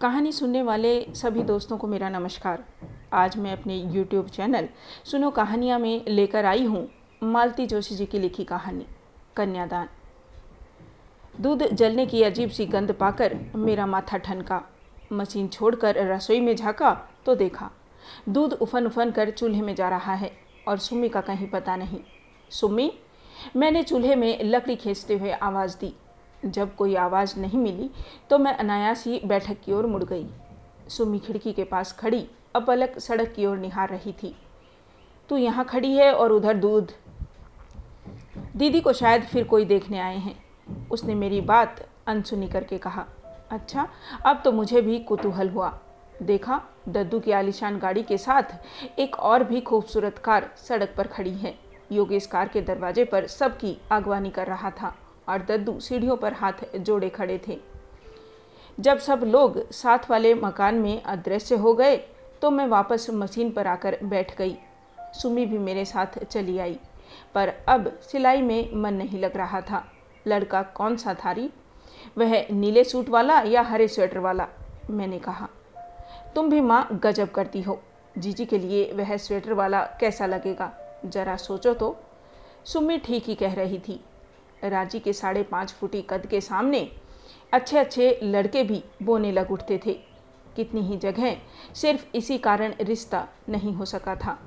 कहानी 0.00 0.30
सुनने 0.32 0.62
वाले 0.62 0.90
सभी 1.14 1.42
दोस्तों 1.42 1.76
को 1.78 1.86
मेरा 1.86 2.08
नमस्कार। 2.08 2.64
आज 3.12 3.36
मैं 3.36 3.52
अपने 3.52 3.78
YouTube 3.84 4.28
चैनल 4.30 4.68
सुनो 5.04 5.30
कहानियाँ 5.30 5.78
में 5.78 6.04
लेकर 6.08 6.44
आई 6.44 6.64
हूँ 6.64 6.86
मालती 7.22 7.66
जोशी 7.66 7.94
जी 7.94 8.06
की 8.06 8.18
लिखी 8.18 8.44
कहानी, 8.44 8.86
कन्यादान। 9.36 9.88
दूध 11.40 11.66
जलने 11.66 12.06
की 12.06 12.22
अजीब 12.22 12.50
सी 12.50 12.66
गंध 12.66 12.92
पाकर 12.92 13.38
मेरा 13.56 13.86
माथा 13.86 14.16
ठनका, 14.18 14.62
मशीन 15.12 15.48
छोड़कर 15.48 16.06
रसोई 16.06 16.40
में 16.40 16.54
झाँका 16.56 16.92
तो 17.26 17.34
देखा, 17.34 17.70
दूध 18.28 18.52
उफन 18.52 18.86
उफन 18.86 19.10
कर 19.10 19.30
चूल्हे 19.30 19.62
में 19.62 19.74
जा 19.74 19.88
रहा 19.88 20.14
है 20.14 20.32
और 20.68 20.78
सुम्मी 20.78 21.08
का 21.08 21.20
कहीं 21.20 21.50
पता 21.50 21.76
नहीं। 21.76 22.00
सुम्मी 22.50 22.92
मैंने 23.56 23.82
चूल्हे 23.82 24.16
में 24.16 24.44
लकड़ी 24.44 24.76
खींचते 24.76 25.18
हुए 25.18 25.30
आवाज़ 25.32 25.78
दी 25.78 25.94
जब 26.46 26.74
कोई 26.76 26.94
आवाज़ 26.94 27.38
नहीं 27.40 27.58
मिली 27.58 27.90
तो 28.30 28.38
मैं 28.38 28.54
अनायास 28.54 29.04
ही 29.06 29.20
बैठक 29.24 29.60
की 29.64 29.72
ओर 29.72 29.86
मुड़ 29.86 30.02
गई। 30.04 30.26
सुमी 30.88 31.18
खिड़की 31.18 31.52
के 31.52 31.64
पास 31.64 31.92
खड़ी 31.92 32.26
अब 32.56 32.70
अलग 32.70 32.98
सड़क 32.98 33.32
की 33.32 33.46
ओर 33.46 33.56
निहार 33.58 33.88
रही 33.88 34.12
थी। 34.12 34.34
तू 35.28 35.36
यहाँ 35.36 35.64
खड़ी 35.64 35.92
है 35.94 36.12
और 36.12 36.32
उधर 36.32 36.56
दूध? 36.56 36.92
दीदी 38.56 38.80
को 38.80 38.92
शायद 38.92 39.22
फिर 39.22 39.44
कोई 39.44 39.64
देखने 39.64 39.98
आए 39.98 40.16
हैं। 40.16 40.34
उसने 40.90 41.14
मेरी 41.14 41.40
बात 41.40 41.86
अनसुनी 42.06 42.48
करके 42.48 42.78
कहा। 42.78 43.04
अच्छा 43.50 43.88
अब 44.26 44.40
तो 44.44 44.52
मुझे 44.52 44.80
भी 44.82 44.98
कुतूहल 44.98 45.48
हुआ। 45.48 45.78
देखा, 46.22 46.60
दद्दू 46.88 47.20
की 47.20 47.32
आलिशान 47.32 47.78
गाड़ी 47.78 48.02
के 48.02 48.18
साथ 48.18 48.98
एक 48.98 49.16
और 49.16 49.44
भी 49.44 49.60
खूबसूरत 49.60 50.18
कार 50.18 50.50
सड़क 50.58 50.94
पर 50.96 51.06
खड़ी 51.06 51.34
है। 51.34 51.54
योगेश 51.92 52.26
कार 52.26 52.48
के 52.48 52.60
दरवाजे 52.60 53.04
पर 53.04 53.26
सबकी 53.26 53.76
आगवानी 53.92 54.30
कर 54.30 54.46
रहा 54.46 54.70
था। 54.70 54.94
और 55.28 55.42
दद्दू 55.42 55.78
सीढ़ियों 55.80 56.16
पर 56.16 56.32
हाथ 56.32 56.76
जोड़े 56.76 57.08
खड़े 57.08 57.40
थे। 57.48 57.58
जब 58.78 58.98
सब 58.98 59.20
लोग 59.24 59.58
साथ 59.72 60.10
वाले 60.10 60.34
मकान 60.34 60.74
में 60.74 61.02
अदृश्य 61.02 61.56
हो 61.56 61.72
गए 61.74 61.96
तो 62.42 62.50
मैं 62.50 62.66
वापस 62.66 63.06
मशीन 63.12 63.50
पर 63.50 63.66
आकर 63.66 63.98
बैठ 64.04 64.36
गई। 64.36 64.56
सुमी 65.14 65.46
भी 65.46 65.58
मेरे 65.58 65.84
साथ 65.84 66.18
चली 66.24 66.58
आई, 66.58 66.78
पर 67.34 67.52
अब 67.68 67.88
सिलाई 68.02 68.42
में 68.42 68.74
मन 68.74 68.94
नहीं 68.94 69.18
लग 69.18 69.36
रहा 69.36 69.60
था। 69.60 69.84
लड़का 70.26 70.62
कौन 70.74 70.96
सा 70.96 71.14
थारी? 71.14 71.50
वह 72.18 72.46
नीले 72.50 72.84
सूट 72.84 73.08
वाला 73.08 73.40
या 73.40 73.62
हरे 73.62 73.88
स्वेटर 73.88 74.18
वाला? 74.18 74.46
मैंने 74.90 75.18
कहा, 75.18 75.48
तुम 76.34 76.50
भी 76.50 76.60
माँ 76.60 76.88
गजब 76.94 77.30
करती 77.30 77.62
हो। 77.62 77.80
जीजी 78.18 78.44
के 78.44 78.58
लिए 78.58 78.92
वह 78.92 79.16
स्वेटर 79.16 79.52
वाला 79.52 79.80
कैसा 80.00 80.26
लगेगा? 80.26 80.72
जरा 81.04 81.36
सोचो 81.36 81.72
तो। 81.74 81.96
सुमी 82.64 82.98
ठीक 82.98 83.24
ही 83.24 83.34
कह 83.34 83.54
रही 83.54 83.78
थी। 83.78 84.00
राज़ी 84.64 85.00
के 85.00 85.12
साढ़े 85.12 85.42
पाँच 85.42 85.72
फुटी 85.72 86.02
कद 86.02 86.26
के 86.26 86.40
सामने 86.40 86.92
अच्छे 87.52 87.78
अच्छे 87.78 88.20
लड़के 88.22 88.62
भी 88.62 88.84
बोने 89.02 89.32
लग 89.32 89.50
उठते 89.50 89.80
थे। 89.86 89.92
कितनी 90.56 90.80
ही 90.80 90.96
जगह, 90.96 91.36
सिर्फ़ 91.74 92.06
इसी 92.14 92.38
कारण 92.38 92.74
रिश्ता 92.80 93.28
नहीं 93.48 93.72
हो 93.72 93.84
सका 93.84 94.16
था। 94.16 94.38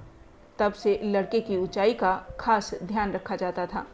तब 0.59 0.73
से 0.73 1.01
लड़के 1.03 1.39
की 1.39 1.57
ऊंचाई 1.57 1.93
का 1.93 2.25
खास 2.39 2.75
ध्यान 2.83 3.11
रखा 3.11 3.35
जाता 3.35 3.65
था। 3.65 3.87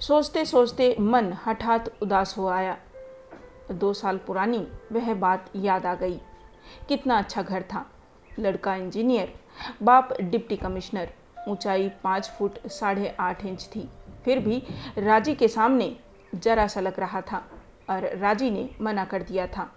सोचते 0.00 0.44
सोचते 0.44 0.96
मन 1.00 1.32
हठात 1.46 2.02
उदास 2.02 2.34
हो 2.38 2.46
आया। 2.46 2.78
दो 3.70 3.92
साल 3.92 4.18
पुरानी 4.18 4.68
वह 4.92 5.14
बात 5.14 5.50
याद 5.56 5.86
आ 5.86 5.94
गई। 5.94 6.20
कितना 6.88 7.18
अच्छा 7.18 7.42
घर 7.42 7.62
था। 7.62 7.90
लड़का 8.38 8.74
इंजीनियर, 8.74 9.34
बाप 9.82 10.20
डिप्टी 10.20 10.56
कमिश्नर, 10.56 11.10
ऊंचाई 11.48 11.88
पाँच 11.88 12.28
फुट 12.28 12.66
साढ़े 12.66 13.16
आठ 13.20 13.44
इंच 13.44 13.68
थी। 13.76 13.88
फिर 14.28 14.38
भी 14.38 14.62
राज़ी 14.98 15.34
के 15.34 15.48
सामने 15.48 15.96
जरा 16.34 16.66
सा 16.66 16.80
लग 16.80 17.00
रहा 17.00 17.20
था 17.20 17.50
और 17.90 18.16
राज़ी 18.16 18.50
ने 18.50 18.70
मना 18.80 19.04
कर 19.04 19.22
दिया 19.22 19.46
था। 19.46 19.72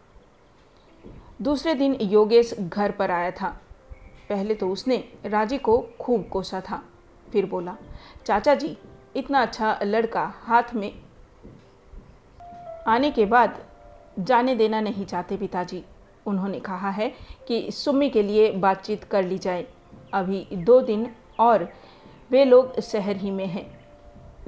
दूसरे 1.42 1.74
दिन 1.74 1.94
योगेश 1.94 2.54
घर 2.54 2.92
पर 2.92 3.12
आया 3.12 3.32
था। 3.32 3.62
पहले 4.30 4.56
तो 4.56 4.70
उसने 4.70 5.10
राज़ी 5.26 5.58
को 5.58 5.90
खूब 6.00 6.28
कोसा 6.28 6.62
था। 6.62 6.84
फिर 7.32 7.46
बोला, 7.46 7.78
चाचा 8.26 8.56
जी, 8.56 8.78
इतना 9.16 9.42
अच्छा 9.42 9.80
लड़का 9.84 10.34
हाथ 10.36 10.76
में 10.76 10.94
आने 12.88 13.12
के 13.12 13.26
बाद 13.26 13.66
जाने 14.20 14.56
देना 14.56 14.82
नहीं 14.82 15.06
चाहते 15.06 15.38
पिताजी। 15.38 15.84
उन्होंने 16.26 16.60
कहा 16.60 16.90
है 16.90 17.14
कि 17.48 17.72
सुम्मी 17.72 18.10
के 18.10 18.24
लिए 18.24 18.52
बातचीत 18.52 19.04
कर 19.04 19.24
ली 19.24 19.38
जाए। 19.38 19.68
अभी 20.14 20.48
दो 20.54 20.82
दिन 20.82 21.14
और 21.40 21.74
वे 22.32 22.46
लोग 22.46 22.80
शहर 22.80 23.16
ही 23.16 23.32
में 23.32 23.48
हैं। 23.48 23.81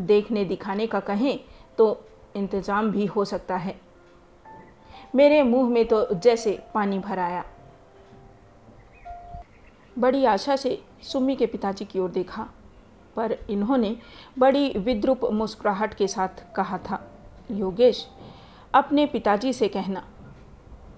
देखने 0.01 0.45
दिखाने 0.45 0.87
का 0.87 0.99
कहें 1.01 1.39
तो 1.77 2.05
इंतज़ाम 2.35 2.91
भी 2.91 3.05
हो 3.05 3.25
सकता 3.25 3.55
है। 3.55 3.75
मेरे 5.15 5.41
मुँह 5.43 5.69
में 5.69 5.85
तो 5.87 6.07
जैसे 6.13 6.59
पानी 6.73 6.99
भर 6.99 7.19
आया। 7.19 7.43
बड़ी 9.95 10.23
आशा 10.25 10.55
से 10.55 10.81
सुम्मी 11.03 11.35
के 11.35 11.45
पिताजी 11.45 11.85
की 11.85 11.99
ओर 11.99 12.09
देखा, 12.11 12.47
पर 13.15 13.37
इन्होंने 13.49 13.95
बड़ी 14.39 14.69
विद्रुप 14.69 15.25
मुस्कुराहट 15.31 15.93
के 15.93 16.07
साथ 16.07 16.43
कहा 16.55 16.77
था, 16.79 16.99
योगेश, 17.51 18.07
अपने 18.73 19.05
पिताजी 19.05 19.53
से 19.53 19.67
कहना। 19.67 20.03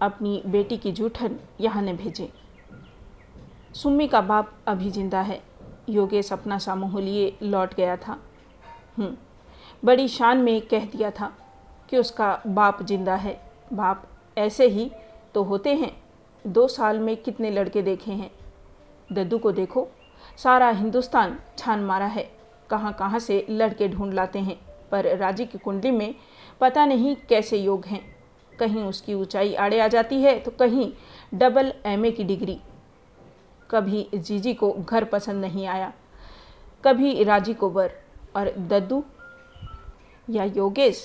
अपनी 0.01 0.41
बेटी 0.45 0.77
की 0.77 0.91
जूठन 0.91 1.35
यहाँ 1.61 1.81
न 1.81 1.95
भेजें। 1.97 2.27
सुम्मी 3.73 4.07
का 4.07 4.21
बाप 4.21 4.51
अभी 4.67 4.89
ज़िंदा 4.91 5.21
है। 5.21 5.41
योगेश 5.89 6.31
अपना 6.33 6.57
सामूह 6.57 6.99
लिए 7.01 7.37
लौट 7.41 7.73
गया 7.73 7.95
था। 7.97 8.17
बड़ी 8.97 10.07
शान 10.07 10.37
में 10.37 10.61
कह 10.61 10.85
दिया 10.87 11.11
था 11.11 11.31
कि 11.89 11.97
उसका 11.97 12.41
बाप 12.47 12.83
ज़िंदा 12.83 13.15
है। 13.15 13.39
बाप 13.73 14.07
ऐसे 14.37 14.67
ही 14.67 14.89
तो 15.33 15.43
होते 15.43 15.73
हैं। 15.75 15.91
दो 16.45 16.67
साल 16.67 16.99
में 16.99 17.15
कितने 17.17 17.51
लड़के 17.51 17.81
देखे 17.81 18.11
हैं। 18.11 18.29
दद्दू 19.09 19.37
को 19.37 19.51
देखो, 19.51 19.87
सारा 20.39 20.69
हिंदुस्तान 20.69 21.37
छान 21.57 21.79
मारा 21.79 22.05
है। 22.05 22.29
कहाँ 22.69 22.93
कहाँ 22.93 23.19
से 23.19 23.45
लड़के 23.49 23.87
ढूंढ 23.87 24.13
लाते 24.13 24.39
हैं। 24.39 24.57
पर 24.91 25.15
राज़ी 25.17 25.45
की 25.45 25.57
कुंडली 25.57 25.91
में 25.91 26.13
पता 26.61 26.85
नहीं 26.85 27.15
कैसे 27.29 27.57
योग 27.57 27.85
हैं। 27.85 28.01
कहीं 28.59 28.83
उसकी 28.83 29.13
ऊंचाई 29.13 29.53
आड़े 29.53 29.79
आ 29.79 29.87
जाती 29.87 30.21
है 30.21 30.37
तो 30.39 30.51
कहीं 30.51 30.91
डबल 31.33 31.73
एमए 31.85 32.11
की 32.11 32.23
डिग्री। 32.23 32.59
कभी 33.69 34.07
जीजी 34.15 34.53
को 34.53 34.71
घर 34.73 35.03
पसंद 35.03 35.45
नहीं 35.45 35.65
आया, 35.67 35.91
कभी 36.83 37.23
राज़ी 37.23 37.53
को 37.53 37.69
वर। 37.69 37.91
और 38.35 38.51
दद्दू 38.59 39.03
या 40.27 40.43
योगेश 40.45 41.03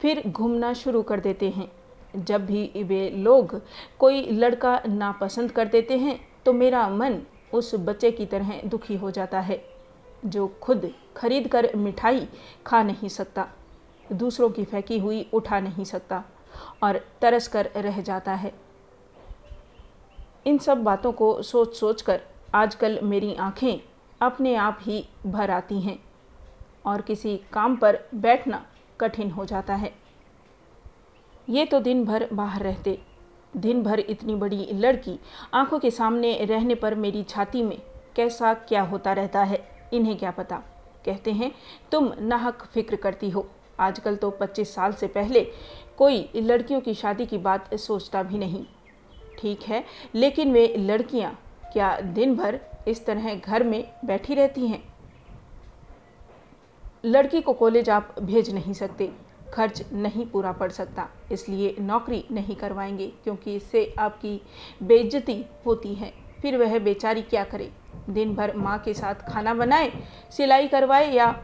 फिर 0.00 0.22
घूमना 0.28 0.72
शुरू 0.74 1.02
कर 1.02 1.20
देते 1.20 1.50
हैं। 1.50 1.70
जब 2.16 2.46
भी 2.46 2.82
वे 2.84 3.08
लोग 3.10 3.60
कोई 3.98 4.22
लड़का 4.30 4.80
नापसंद 4.88 5.52
कर 5.52 5.68
देते 5.68 5.98
हैं 5.98 6.18
तो 6.44 6.52
मेरा 6.52 6.88
मन 6.88 7.20
उस 7.54 7.74
बच्चे 7.80 8.10
की 8.10 8.26
तरह 8.26 8.60
दुखी 8.64 8.96
हो 8.96 9.10
जाता 9.10 9.40
है, 9.40 9.62
जो 10.26 10.46
खुद 10.62 10.90
खरीद 11.16 11.48
कर 11.48 11.70
मिठाई 11.76 12.26
खा 12.66 12.82
नहीं 12.82 13.08
सकता, 13.08 13.46
दूसरों 14.12 14.50
की 14.50 14.64
फेंकी 14.64 14.98
हुई 14.98 15.26
उठा 15.32 15.60
नहीं 15.60 15.84
सकता 15.84 16.22
और 16.82 17.00
तरस 17.20 17.48
कर 17.48 17.70
रह 17.76 18.00
जाता 18.00 18.32
है। 18.34 18.52
इन 20.46 20.58
सब 20.58 20.82
बातों 20.84 21.12
को 21.12 21.42
सोच 21.42 21.76
सोच 21.76 22.02
कर 22.02 22.20
आजकल 22.54 22.98
मेरी 23.02 23.34
आँखें 23.34 23.80
अपने 24.20 24.54
आप 24.56 24.78
ही 24.82 25.04
भर 25.26 25.50
आती 25.50 25.80
हैं। 25.80 25.98
और 26.86 27.00
किसी 27.00 27.36
काम 27.52 27.76
पर 27.76 27.98
बैठना 28.14 28.64
कठिन 29.00 29.30
हो 29.30 29.44
जाता 29.44 29.74
है। 29.74 29.92
ये 31.48 31.64
तो 31.64 31.80
दिन 31.80 32.04
भर 32.04 32.28
बाहर 32.32 32.62
रहते। 32.62 32.98
दिन 33.56 33.82
भर 33.82 34.00
इतनी 34.00 34.34
बड़ी 34.34 34.68
लड़की 34.72 35.18
आँखों 35.54 35.78
के 35.78 35.90
सामने 35.90 36.44
रहने 36.44 36.74
पर 36.74 36.94
मेरी 36.94 37.22
छाती 37.22 37.62
में 37.62 37.78
कैसा 38.16 38.54
क्या 38.54 38.82
होता 38.82 39.12
रहता 39.12 39.42
है, 39.42 39.64
इन्हें 39.92 40.16
क्या 40.18 40.30
पता? 40.30 40.56
कहते 41.06 41.32
हैं, 41.32 41.52
तुम 41.92 42.12
नाहक 42.20 42.62
फ़िक्र 42.64 42.96
करती 42.96 43.30
हो। 43.30 43.46
आजकल 43.80 44.16
तो 44.16 44.30
25 44.30 44.74
साल 44.74 44.92
से 44.92 45.06
पहले 45.06 45.40
कोई 45.98 46.28
लड़कियों 46.36 46.80
की 46.80 46.94
शादी 46.94 47.26
की 47.26 47.38
बात 47.38 47.74
सोचता 47.74 48.22
भी 48.22 48.38
नहीं। 48.38 48.64
ठीक 49.38 49.62
है, 49.62 49.84
लेकिन 50.14 50.52
वे 50.52 50.66
लड़कियाँ 50.78 51.38
क्या 51.72 51.96
दिन 52.00 52.36
भर 52.36 52.60
इस 52.88 53.04
तरह 53.06 53.34
घर 53.34 53.62
में 53.62 53.92
बैठी 54.04 54.34
रहती 54.34 54.66
हैं? 54.66 54.91
लड़की 57.04 57.40
को 57.40 57.52
कॉलेज 57.52 57.90
आप 57.90 58.14
भेज 58.20 58.54
नहीं 58.54 58.72
सकते। 58.72 59.12
खर्च 59.54 59.82
नहीं 59.92 60.26
पूरा 60.26 60.52
पड़ 60.52 60.70
सकता। 60.70 61.08
इसलिए 61.32 61.76
नौकरी 61.78 62.24
नहीं 62.30 62.56
करवाएँगे, 62.56 63.12
क्योंकि 63.24 63.54
इससे 63.54 63.94
आपकी 63.98 64.42
बेइज्जती 64.82 65.44
होती 65.66 65.94
है। 65.94 66.12
फिर 66.42 66.56
वह 66.56 66.78
बेचारी 66.78 67.22
क्या 67.22 67.44
करे? 67.44 67.72
दिन 68.10 68.34
भर 68.34 68.56
माँ 68.56 68.78
के 68.78 68.94
साथ 68.94 69.14
खाना 69.14 69.54
बनाए, 69.54 69.92
सिलाई 70.30 70.68
करवाए 70.68 71.12
या 71.12 71.42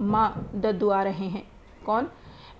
माँ 0.00 0.50
दद्दू 0.54 0.88
आ 0.88 1.02
रहे 1.02 1.26
हैं? 1.26 1.48
कौन? 1.86 2.08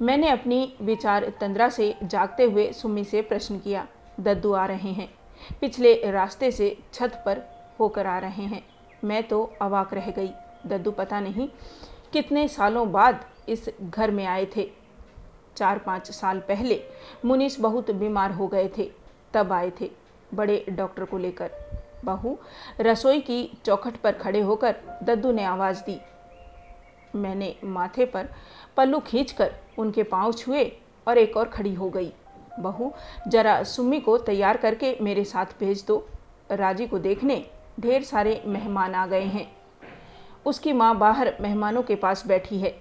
मैंने 0.02 0.28
अपनी 0.28 0.74
विचार 0.82 1.32
तंद्रा 1.40 1.68
से 1.68 1.94
जागते 2.02 2.44
हुए 2.44 2.72
सुमी 2.72 3.04
से 3.04 3.22
प्रश्न 3.22 3.58
किया। 3.58 3.86
दद्दू 4.20 4.52
आ 4.52 4.66
रहे 4.66 4.90
हैं। 4.90 5.14
पिछले 5.60 6.10
रास्ते 6.10 6.50
से 6.50 6.78
छत 6.92 7.22
पर 7.26 7.42
होकर 7.80 8.06
आ 8.06 8.18
रहे 8.18 8.42
हैं। 8.42 8.64
मैं 9.04 9.22
तो 9.22 9.52
अवाक 9.62 9.94
रह 9.94 10.10
गई। 10.10 10.30
दद्दू 10.66 10.90
पता 10.90 11.20
नहीं 11.20 11.48
कितने 12.16 12.48
सालों 12.48 12.92
बाद 12.92 13.24
इस 13.48 13.68
घर 13.82 14.10
में 14.10 14.26
आए 14.26 14.46
थे? 14.56 14.70
चार 15.56 15.78
पाँच 15.78 16.10
साल 16.10 16.38
पहले 16.40 16.82
मुनीस 17.24 17.60
बहुत 17.60 17.90
बीमार 17.90 18.32
हो 18.32 18.46
गए 18.48 18.70
थे, 18.78 18.90
तब 19.34 19.52
आए 19.52 19.72
थे 19.80 19.90
बड़े 20.34 20.64
डॉक्टर 20.68 21.04
को 21.04 21.18
लेकर। 21.18 21.50
बहू 22.04 22.38
रसोई 22.80 23.20
की 23.20 23.58
चौखट 23.64 23.96
पर 23.96 24.12
खड़े 24.12 24.40
होकर 24.40 24.76
दद्दू 25.02 25.32
ने 25.32 25.44
आवाज़ 25.44 25.84
दी। 25.84 26.00
मैंने 27.14 27.56
माथे 27.64 28.04
पर 28.04 28.28
पल्लू 28.76 29.00
खींचकर 29.00 29.52
उनके 29.78 30.02
पाँव 30.02 30.32
छुए 30.32 30.64
और 31.08 31.18
एक 31.18 31.36
और 31.36 31.48
खड़ी 31.48 31.74
हो 31.74 31.90
गई। 31.90 32.12
बहू, 32.60 32.92
जरा 33.28 33.62
सुम्मी 33.62 34.00
को 34.00 34.18
तैयार 34.18 34.56
करके 34.56 34.96
मेरे 35.00 35.24
साथ 35.24 35.46
भेज 35.60 35.84
दो। 35.88 36.08
राज़ी 36.50 36.86
को 36.86 36.98
देखने 36.98 37.50
ढेर 37.80 38.02
सारे 38.02 38.42
मेहमान 38.46 38.94
आ 38.94 39.06
गए 39.06 39.24
हैं। 39.24 39.55
उसकी 40.46 40.72
माँ 40.72 40.96
बाहर 40.98 41.34
मेहमानों 41.40 41.82
के 41.82 41.94
पास 41.94 42.26
बैठी 42.26 42.58
है। 42.58 42.74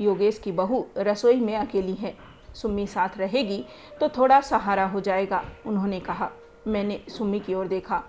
योगेश 0.00 0.38
की 0.38 0.52
बहू 0.52 0.84
रसोई 0.98 1.40
में 1.40 1.56
अकेली 1.56 1.94
है। 1.94 2.14
सुम्मी 2.54 2.86
साथ 2.86 3.18
रहेगी 3.18 3.64
तो 4.00 4.08
थोड़ा 4.08 4.40
सहारा 4.40 4.86
हो 4.86 5.00
जाएगा, 5.00 5.44
उन्होंने 5.66 6.00
कहा। 6.00 6.30
मैंने 6.66 7.00
सुम्मी 7.08 7.40
की 7.40 7.54
ओर 7.54 7.68
देखा। 7.68 8.02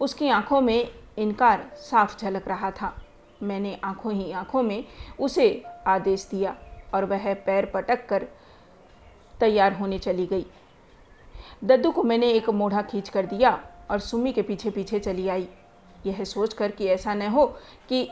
उसकी 0.00 0.28
आँखों 0.28 0.60
में 0.60 0.90
इनकार 1.18 1.64
साफ़ 1.76 2.18
झलक 2.18 2.48
रहा 2.48 2.70
था। 2.70 2.94
मैंने 3.42 3.78
आँखों 3.84 4.12
ही 4.12 4.30
आँखों 4.32 4.62
में 4.62 4.84
उसे 5.20 5.64
आदेश 5.86 6.28
दिया 6.30 6.56
और 6.94 7.04
वह 7.04 7.34
पैर 7.34 7.66
पटक 7.66 8.06
कर 8.08 8.26
तैयार 9.40 9.72
होने 9.72 9.98
चली 9.98 10.26
गई। 10.26 10.46
दद्दू 11.64 11.90
को 11.90 12.02
मैंने 12.02 12.30
एक 12.30 12.50
मोढ़ा 12.50 12.82
खींच 12.82 13.08
कर 13.08 13.26
दिया 13.26 13.58
और 13.90 13.98
सुमी 13.98 14.32
के 14.32 14.42
पीछे 14.42 14.70
पीछे 14.70 14.98
चली 14.98 15.28
आई। 15.28 15.48
यह 16.06 16.24
सोचकर 16.24 16.70
कि 16.70 16.86
ऐसा 16.86 17.14
न 17.14 17.22
हो 17.22 17.46
कि 17.88 18.08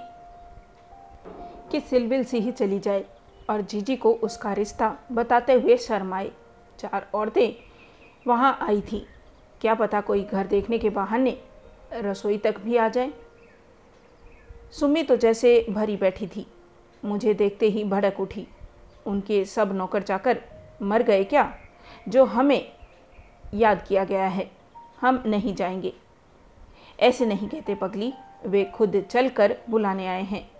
कि 1.70 1.80
सिलबिल 1.80 2.24
सी 2.24 2.38
ही 2.38 2.52
चली 2.52 2.78
जाए 2.78 3.04
और 3.50 3.60
जीजी 3.60 3.96
को 3.96 4.12
उसका 4.12 4.52
रिश्ता 4.52 4.98
बताते 5.12 5.52
हुए 5.52 5.76
शर्माए। 5.76 6.30
चार 6.78 7.10
औरतें 7.14 7.62
वहाँ 8.26 8.58
आई 8.60 8.80
थी। 8.80 9.06
क्या 9.60 9.74
पता 9.74 10.00
कोई 10.00 10.24
घर 10.24 10.46
देखने 10.46 10.78
के 10.78 10.90
बहाने 10.90 11.42
रसोई 11.92 12.38
तक 12.38 12.58
भी 12.58 12.76
आ 12.76 12.88
जाए। 12.88 13.12
सुमी 14.72 15.02
तो 15.02 15.16
जैसे 15.16 15.66
भरी 15.70 15.96
बैठी 15.96 16.26
थी। 16.26 16.46
मुझे 17.04 17.34
देखते 17.34 17.66
ही 17.66 17.84
भड़क 17.84 18.20
उठी। 18.20 18.48
उनके 19.06 19.44
सब 19.44 19.72
नौकर 19.72 20.02
चाकर 20.02 20.42
मर 20.82 21.02
गए 21.02 21.24
क्या? 21.24 21.58
जो 22.08 22.24
हमें 22.24 22.72
याद 23.54 23.84
किया 23.88 24.04
गया 24.04 24.26
है। 24.26 24.50
हम 25.00 25.22
नहीं 25.26 25.54
जाएँगे। 25.54 25.92
ऐसे 27.00 27.26
नहीं 27.26 27.48
कहते 27.48 27.74
पगली, 27.74 28.14
वे 28.46 28.64
खुद 28.64 29.04
चल 29.10 29.28
कर 29.28 29.56
बुलाने 29.70 30.06
आए 30.06 30.22
हैं। 30.22 30.50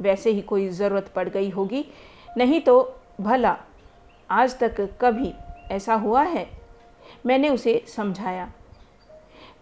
वैसे 0.00 0.30
ही 0.30 0.40
कोई 0.40 0.68
ज़रूरत 0.68 1.08
पड़ 1.08 1.28
गई 1.28 1.50
होगी, 1.50 1.84
नहीं 2.36 2.60
तो 2.60 2.96
भला, 3.20 3.56
आज 4.30 4.58
तक 4.58 4.80
कभी 5.00 5.32
ऐसा 5.70 5.94
हुआ 5.94 6.22
है? 6.22 6.46
मैंने 7.26 7.48
उसे 7.48 7.84
समझाया। 7.88 8.52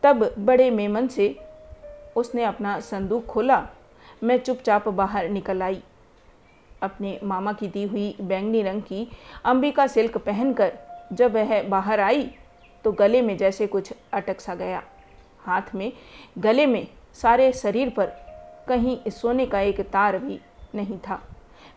तब 0.02 0.34
बड़े 0.38 0.70
मेमन 0.70 1.06
से 1.08 1.37
उसने 2.17 2.44
अपना 2.44 2.81
संदूक 2.81 3.26
खोला। 3.26 3.69
मैं 4.25 4.38
चुपचाप 4.38 4.88
बाहर 4.88 5.28
निकल 5.28 5.62
आई। 5.62 5.82
अपने 6.82 7.20
मामा 7.25 7.52
की 7.52 7.69
दी 7.69 7.84
हुई 7.84 8.16
बैंगनी 8.20 8.62
रंग 8.62 8.82
की 8.82 9.08
अंबिका 9.44 9.87
सिल्क 9.87 10.16
पहनकर 10.19 10.73
जब 11.12 11.34
वह 11.34 11.62
बाहर 11.62 12.00
आई 12.00 12.31
तो 12.84 12.93
गले 12.93 13.23
में 13.23 13.37
जैसे 13.37 13.66
कुछ 13.66 13.93
अटक 14.12 14.40
सा 14.40 14.55
गया। 14.55 14.82
हाथ 15.40 15.75
में, 15.75 15.92
गले 16.38 16.66
में, 16.66 16.87
सारे 17.14 17.52
शरीर 17.52 17.88
पर 17.90 18.06
कहीं 18.69 19.10
सोने 19.10 19.46
का 19.46 19.60
एक 19.60 19.81
तार 19.82 20.19
भी 20.19 20.38
नहीं 20.75 20.98
था। 20.98 21.20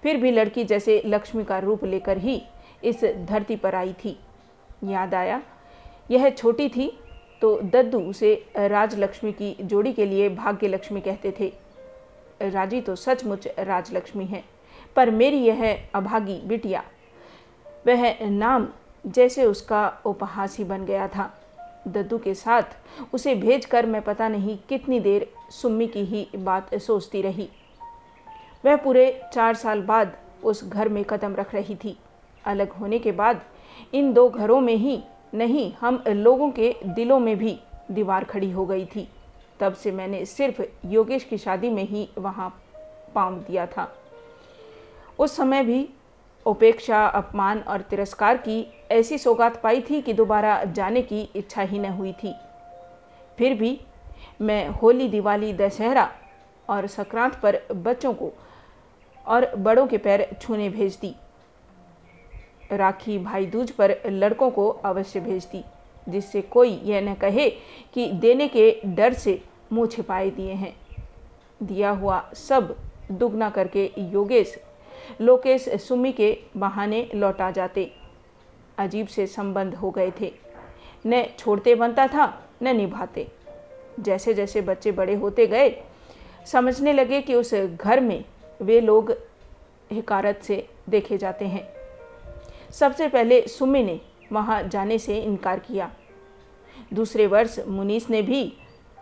फिर 0.03 0.17
भी 0.17 0.31
लड़की 0.31 0.63
जैसे 0.63 1.01
लक्ष्मी 1.05 1.43
का 1.43 1.57
रूप 1.59 1.83
लेकर 1.83 2.17
ही 2.17 2.41
इस 2.83 3.03
धरती 3.25 3.55
पर 3.55 3.75
आई 3.75 3.93
थी। 4.03 4.17
याद 4.83 5.13
आया, 5.15 5.41
यह 6.11 6.29
छोटी 6.29 6.69
थी 6.69 6.91
तो 7.41 7.59
दद्दू 7.63 7.99
उसे 7.99 8.33
राजलक्ष्मी 8.57 9.31
की 9.31 9.55
जोड़ी 9.61 9.93
के 9.93 10.05
लिए 10.05 10.29
भाग्य 10.29 10.67
लक्ष्मी 10.67 11.01
कहते 11.01 11.33
थे। 11.39 11.51
राज़ी 12.41 12.81
तो 12.81 12.95
सचमुच 12.95 13.47
राजलक्ष्मी 13.59 14.25
है, 14.25 14.43
पर 14.95 15.09
मेरी 15.11 15.37
यह 15.37 15.87
अभागी 15.95 16.41
बिटिया, 16.45 16.83
वह 17.87 18.15
नाम 18.21 18.67
जैसे 19.05 19.45
उसका 19.45 19.87
उपहास 20.05 20.57
ही 20.57 20.63
बन 20.63 20.85
गया 20.85 21.07
था। 21.07 21.31
दद्दू 21.87 22.17
के 22.17 22.33
साथ 22.33 23.13
उसे 23.13 23.35
भेजकर 23.35 23.85
मैं 23.85 24.01
पता 24.01 24.27
नहीं 24.27 24.57
कितनी 24.69 24.99
देर 24.99 25.27
सुम्मी 25.51 25.87
की 25.87 26.03
ही 26.05 26.27
बात 26.35 26.75
सोचती 26.75 27.21
रही। 27.21 27.49
वह 28.65 28.75
पूरे 28.75 29.21
चार 29.33 29.55
साल 29.55 29.81
बाद 29.81 30.17
उस 30.43 30.63
घर 30.63 30.89
में 30.89 31.03
कदम 31.03 31.35
रख 31.35 31.53
रही 31.55 31.75
थी। 31.75 31.97
अलग 32.45 32.71
होने 32.71 32.99
के 32.99 33.11
बाद 33.11 33.41
इन 33.93 34.13
दो 34.13 34.29
घरों 34.29 34.59
में 34.61 34.75
ही 34.75 35.01
नहीं, 35.33 35.73
हम 35.73 36.03
लोगों 36.07 36.49
के 36.51 36.75
दिलों 36.85 37.19
में 37.19 37.37
भी 37.37 37.59
दीवार 37.91 38.23
खड़ी 38.23 38.51
हो 38.51 38.65
गई 38.65 38.85
थी। 38.85 39.07
तब 39.59 39.73
से 39.73 39.91
मैंने 39.91 40.25
सिर्फ़ 40.25 40.61
योगेश 40.85 41.23
की 41.23 41.37
शादी 41.37 41.69
में 41.69 41.83
ही 41.83 42.07
वहाँ 42.17 42.49
पाँव 43.15 43.33
दिया 43.39 43.65
था। 43.67 43.87
उस 45.19 45.35
समय 45.35 45.63
भी 45.63 45.89
उपेक्षा, 46.45 47.05
अपमान 47.05 47.59
और 47.59 47.81
तिरस्कार 47.81 48.37
की 48.37 48.65
ऐसी 48.91 49.17
सौगात 49.17 49.61
पाई 49.61 49.81
थी 49.81 50.01
कि 50.01 50.13
दोबारा 50.13 50.63
जाने 50.63 51.01
की 51.01 51.21
इच्छा 51.35 51.61
ही 51.61 51.79
न 51.79 51.85
हुई 51.85 52.11
थी। 52.13 52.33
फिर 53.37 53.53
भी 53.53 53.79
मैं 54.41 54.67
होली, 54.71 55.07
दिवाली, 55.07 55.53
दशहरा 55.53 56.09
और 56.69 56.87
संक्रांत 56.87 57.35
पर 57.35 57.59
बच्चों 57.75 58.13
को 58.13 58.31
और 59.25 59.55
बड़ों 59.55 59.85
के 59.87 59.97
पैर 59.97 60.27
छूने 60.41 60.69
भेजती 60.69 61.15
राखी 62.71 63.17
भाई 63.17 63.45
दूज 63.45 63.71
पर 63.71 63.95
लड़कों 64.05 64.49
को 64.51 64.67
अवश्य 64.69 65.19
भेजती 65.19 65.63
जिससे 66.09 66.41
कोई 66.41 66.69
यह 66.83 67.01
न 67.01 67.13
कहे 67.13 67.49
कि 67.93 68.11
देने 68.11 68.47
के 68.47 68.79
डर 68.85 69.13
से 69.13 69.41
मुँह 69.71 69.87
छिपाए 69.87 70.29
दिए 70.29 70.53
हैं। 70.53 70.75
दिया 71.63 71.89
हुआ 71.89 72.23
सब 72.33 72.75
दुगना 73.11 73.49
करके 73.49 73.91
योगेश 73.97 74.57
लोकेश 75.21 75.69
सुमी 75.69 76.11
के 76.11 76.37
बहाने 76.57 77.09
लौटा 77.15 77.51
जाते। 77.51 77.91
अजीब 78.77 79.07
से 79.07 79.27
संबंध 79.27 79.75
हो 79.75 79.91
गए 79.91 80.11
थे। 80.21 80.33
न 81.05 81.23
छोड़ते 81.39 81.75
बनता 81.75 82.07
था, 82.07 82.49
न 82.61 82.75
निभाते। 82.75 83.27
जैसे 83.99 84.33
जैसे 84.33 84.61
बच्चे 84.61 84.91
बड़े 84.91 85.15
होते 85.15 85.47
गए, 85.47 85.83
समझने 86.45 86.93
लगे 86.93 87.21
कि 87.21 87.35
उस 87.35 87.53
घर 87.53 87.99
में 87.99 88.25
वे 88.61 88.81
लोग 88.81 89.13
हिकारत 89.91 90.41
से 90.43 90.69
देखे 90.89 91.17
जाते 91.17 91.45
हैं। 91.45 91.67
सबसे 92.71 93.07
पहले 93.07 93.47
सुमी 93.47 93.83
ने 93.83 94.01
वहाँ 94.31 94.63
जाने 94.63 94.99
से 94.99 95.19
इनकार 95.19 95.59
किया। 95.59 95.91
दूसरे 96.93 97.27
वर्ष 97.27 97.59
मुनीस 97.67 98.09
ने 98.09 98.21
भी 98.21 98.53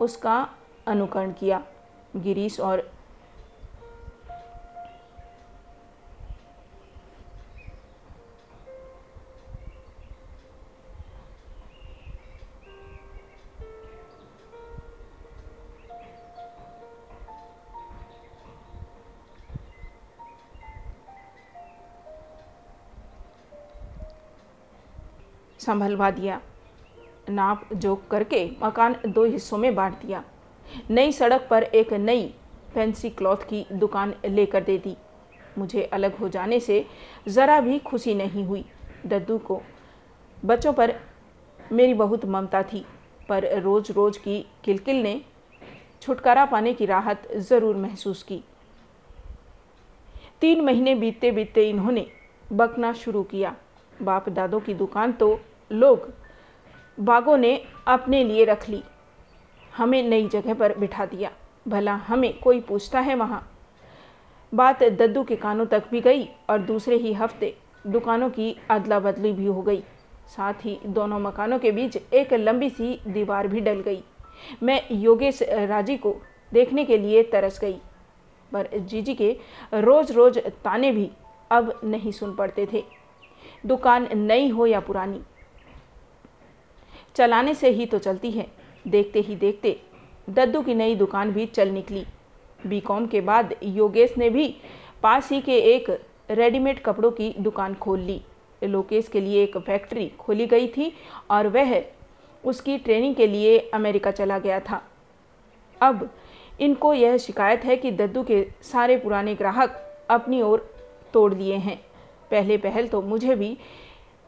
उसका 0.01 0.49
अनुकरण 0.87 1.31
किया। 1.31 1.63
गिरीश 2.15 2.59
और 2.59 2.91
संभलवा 25.71 26.11
दिया। 26.11 26.41
नाप 27.29 27.73
जोक 27.75 28.07
करके 28.11 28.45
मकान 28.63 28.95
दो 29.07 29.23
हिस्सों 29.25 29.57
में 29.57 29.73
बांट 29.75 29.93
दिया। 30.01 30.23
नई 30.89 31.11
सड़क 31.11 31.47
पर 31.49 31.63
एक 31.63 31.93
नई 31.93 32.33
फैंसी 32.73 33.09
क्लॉथ 33.09 33.43
की 33.49 33.65
दुकान 33.73 34.13
लेकर 34.25 34.63
दे 34.63 34.77
दी। 34.77 34.95
मुझे 35.57 35.83
अलग 35.83 36.17
हो 36.17 36.29
जाने 36.29 36.59
से 36.59 36.85
ज़रा 37.27 37.59
भी 37.61 37.77
खुशी 37.79 38.13
नहीं 38.15 38.43
हुई। 38.45 38.63
दद्दू 39.05 39.37
को 39.37 39.61
बच्चों 40.43 40.73
पर 40.73 40.93
मेरी 41.59 41.93
बहुत 41.93 42.25
ममता 42.25 42.61
थी, 42.63 42.85
पर 43.29 43.61
रोज़ 43.61 43.91
रोज़ 43.91 44.19
की 44.19 44.45
किलकिल 44.63 45.01
ने 45.03 45.21
छुटकारा 46.01 46.45
पाने 46.45 46.73
की 46.73 46.85
राहत 46.85 47.27
ज़रूर 47.39 47.75
महसूस 47.75 48.23
की। 48.23 48.43
तीन 50.41 50.61
महीने 50.61 50.95
बीतते 50.95 51.31
बीतते 51.31 51.69
इन्होंने 51.69 52.05
बकना 52.53 52.93
शुरू 52.93 53.23
किया। 53.23 53.55
बाप 54.01 54.29
दादों 54.29 54.59
की 54.59 54.73
दुकान 54.73 55.11
तो 55.13 55.39
लोग 55.71 56.09
बागों 56.97 57.37
ने 57.37 57.55
अपने 57.87 58.23
लिए 58.23 58.45
रख 58.45 58.67
ली। 58.69 58.81
हमें 59.73 60.01
नई 60.03 60.27
जगह 60.27 60.53
पर 60.53 60.77
बिठा 60.77 61.05
दिया। 61.05 61.31
भला 61.65 61.95
हमें 62.07 62.33
कोई 62.39 62.59
पूछता 62.59 62.99
है 62.99 63.15
वहाँ? 63.15 63.47
बात 64.51 64.83
दद्दू 64.83 65.23
के 65.23 65.35
कानों 65.35 65.65
तक 65.65 65.83
भी 65.91 66.01
गई 66.01 66.27
और 66.49 66.59
दूसरे 66.59 66.95
ही 66.95 67.13
हफ़्ते 67.13 67.55
दुकानों 67.87 68.29
की 68.29 68.55
अदला 68.69 68.99
बदली 68.99 69.31
भी 69.31 69.45
हो 69.45 69.61
गई। 69.61 69.83
साथ 70.27 70.65
ही 70.65 70.77
दोनों 70.87 71.19
मकानों 71.19 71.59
के 71.59 71.71
बीच 71.71 71.97
एक 72.13 72.33
लंबी 72.33 72.69
सी 72.69 72.99
दीवार 73.07 73.47
भी 73.47 73.61
डल 73.61 73.79
गई। 73.79 74.03
मैं 74.63 74.81
योगेश 74.91 75.41
राज़ी 75.43 75.97
को 75.97 76.15
देखने 76.51 76.85
के 76.85 76.97
लिए 76.97 77.23
तरस 77.23 77.59
गई, 77.59 77.77
पर 78.51 78.67
जीजी 78.77 79.13
के 79.15 79.35
रोज़ 79.73 80.13
रोज़ 80.13 80.39
ताने 80.63 80.91
भी 80.91 81.09
अब 81.51 81.79
नहीं 81.83 82.11
सुन 82.11 82.35
पड़ते 82.35 82.67
थे। 82.73 82.83
दुकान 83.65 84.07
नई 84.17 84.49
हो 84.49 84.65
या 84.65 84.79
पुरानी? 84.79 85.21
चलाने 87.15 87.53
से 87.53 87.69
ही 87.69 87.85
तो 87.85 87.97
चलती 87.99 88.31
है। 88.31 88.47
देखते 88.87 89.19
ही 89.19 89.35
देखते 89.35 89.79
दद्दू 90.29 90.61
की 90.61 90.73
नई 90.75 90.95
दुकान 90.95 91.31
भी 91.31 91.45
चल 91.45 91.69
निकली। 91.69 92.05
बीकॉम 92.61 93.07
के 93.07 93.21
बाद 93.21 93.53
योगेश 93.63 94.13
ने 94.17 94.29
भी 94.29 94.47
पास 95.03 95.31
ही 95.31 95.41
के 95.41 95.57
एक 95.73 95.89
रेडीमेड 96.31 96.81
कपड़ों 96.81 97.11
की 97.11 97.33
दुकान 97.39 97.73
खोल 97.73 97.99
ली। 97.99 98.21
लोकेश 98.61 99.07
के 99.07 99.21
लिए 99.21 99.43
एक 99.43 99.57
फैक्ट्री 99.57 100.07
खोली 100.19 100.45
गई 100.47 100.67
थी 100.67 100.91
और 101.31 101.47
वह 101.47 101.81
उसकी 102.43 102.77
ट्रेनिंग 102.77 103.15
के 103.15 103.27
लिए 103.27 103.57
अमेरिका 103.73 104.11
चला 104.11 104.37
गया 104.39 104.59
था। 104.59 104.81
अब 105.81 106.09
इनको 106.59 106.93
यह 106.93 107.17
शिकायत 107.17 107.65
है 107.65 107.75
कि 107.77 107.91
दद्दू 107.91 108.23
के 108.23 108.45
सारे 108.63 108.97
पुराने 108.97 109.35
ग्राहक 109.35 109.81
अपनी 110.09 110.41
ओर 110.41 110.67
तोड़ 111.13 111.33
लिए 111.33 111.55
हैं। 111.55 111.77
पहले 112.31 112.57
पहल 112.57 112.87
तो 112.87 113.01
मुझे 113.01 113.35
भी 113.35 113.57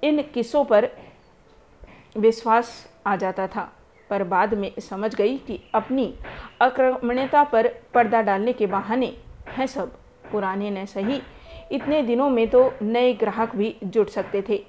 इन 0.03 0.21
किस्सों 0.33 0.63
पर 0.65 0.89
विश्वास 2.17 2.71
आ 3.07 3.15
जाता 3.15 3.47
था, 3.47 3.71
पर 4.09 4.23
बाद 4.23 4.53
में 4.53 4.71
समझ 4.79 5.13
गई 5.15 5.37
कि 5.37 5.59
अपनी 5.75 6.13
आक्रमणता 6.61 7.43
पर 7.43 7.67
पर्दा 7.93 8.21
डालने 8.21 8.53
के 8.53 8.67
बहाने 8.67 9.13
हैं 9.47 9.67
सब। 9.67 9.95
पुराने 10.31 10.69
न 10.71 10.85
सही, 10.85 11.21
इतने 11.71 12.01
दिनों 12.01 12.29
में 12.29 12.47
तो 12.49 12.71
नए 12.81 13.13
ग्राहक 13.13 13.55
भी 13.55 13.75
जुट 13.83 14.09
सकते 14.09 14.43
थे। 14.49 14.63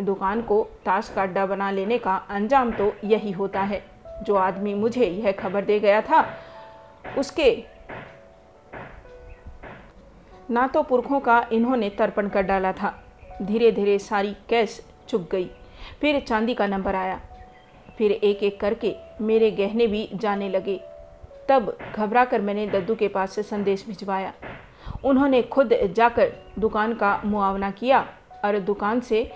दुकान 0.00 0.42
को 0.42 0.62
ताश 0.84 1.12
का 1.14 1.22
अड्डा 1.22 1.46
बना 1.46 1.70
लेने 1.70 1.98
का 1.98 2.14
अंजाम 2.30 2.70
तो 2.72 2.92
यही 3.04 3.30
होता 3.30 3.60
है। 3.60 3.82
जो 4.22 4.34
आदमी 4.34 4.74
मुझे 4.74 5.06
यह 5.06 5.32
खबर 5.32 5.64
दे 5.64 5.78
गया 5.80 6.00
था, 6.00 6.26
उसके 7.18 7.64
ना 10.50 10.66
तो 10.66 10.82
पुरखों 10.82 11.20
का 11.20 11.46
इन्होंने 11.52 11.90
तर्पण 11.90 12.28
कर 12.28 12.42
डाला 12.42 12.72
था। 12.72 12.94
धीरे 13.42 13.72
धीरे 13.72 13.98
सारी 13.98 14.36
कैश 14.48 14.80
चुक 15.08 15.28
गई। 15.32 15.50
फिर 16.00 16.20
चांदी 16.20 16.54
का 16.54 16.66
नंबर 16.66 16.94
आया। 16.94 17.20
फिर 17.98 18.12
एक 18.12 18.42
एक 18.42 18.60
करके 18.60 18.94
मेरे 19.20 19.50
गहने 19.50 19.86
भी 19.86 20.10
जाने 20.14 20.48
लगे। 20.48 20.80
तब 21.48 21.78
घबरा 21.96 22.24
कर 22.24 22.40
मैंने 22.40 22.66
दद्दू 22.66 22.94
के 22.94 23.08
पास 23.08 23.32
से 23.32 23.42
संदेश 23.42 23.86
भिजवाया। 23.86 24.32
उन्होंने 25.04 25.42
खुद 25.42 25.72
जाकर 25.72 26.32
दुकान 26.58 26.94
का 26.94 27.20
मुआवना 27.24 27.70
किया 27.70 28.08
और 28.44 28.58
दुकान 28.58 29.00
से 29.00 29.32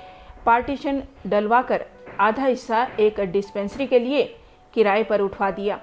पार्टीशन 0.47 1.03
डलवा 1.27 1.63
कर 1.63 1.85
आधा 2.21 2.45
हिस्सा 2.45 2.89
एक 3.01 3.21
डिस्पेंसरी 3.21 3.87
के 3.87 3.99
लिए 3.99 4.37
किराए 4.75 5.03
पर 5.05 5.21
उठवा 5.21 5.51
दिया। 5.51 5.81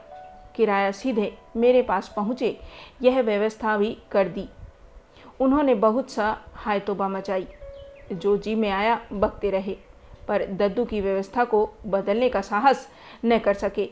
किराया 0.55 0.91
सीधे 0.91 1.37
मेरे 1.55 1.81
पास 1.81 2.13
पहुँचे। 2.15 2.59
यह 3.01 3.21
व्यवस्था 3.21 3.77
भी 3.77 3.97
कर 4.11 4.27
दी। 4.27 4.49
उन्होंने 5.39 5.75
बहुत 5.75 6.11
सा 6.11 6.41
हाय 6.53 6.79
तोबा 6.79 7.07
मचाई। 7.07 7.47
जो 8.11 8.37
जी 8.37 8.55
में 8.55 8.69
आया, 8.69 8.99
बकते 9.13 9.49
रहे। 9.49 9.77
पर 10.27 10.45
दद्दू 10.51 10.85
की 10.85 11.01
व्यवस्था 11.01 11.43
को 11.45 11.69
बदलने 11.87 12.29
का 12.29 12.41
साहस 12.41 12.87
न 13.25 13.37
कर 13.39 13.53
सके। 13.55 13.89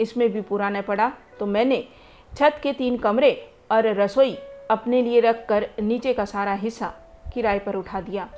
इसमें 0.00 0.28
भी 0.32 0.40
पूरा 0.40 0.68
न 0.70 0.82
पड़ा 0.82 1.12
तो 1.40 1.46
मैंने 1.46 1.86
छत 2.32 2.60
के 2.62 2.72
तीन 2.72 2.96
कमरे 2.98 3.32
और 3.70 3.86
रसोई 3.94 4.36
अपने 4.70 5.02
लिए 5.02 5.20
रख 5.20 5.46
कर 5.48 5.68
नीचे 5.82 6.12
का 6.14 6.24
सारा 6.24 6.52
हिस्सा 6.54 6.92
किराए 7.34 7.58
पर 7.58 7.76
उठा 7.76 8.00
दिया। 8.00 8.28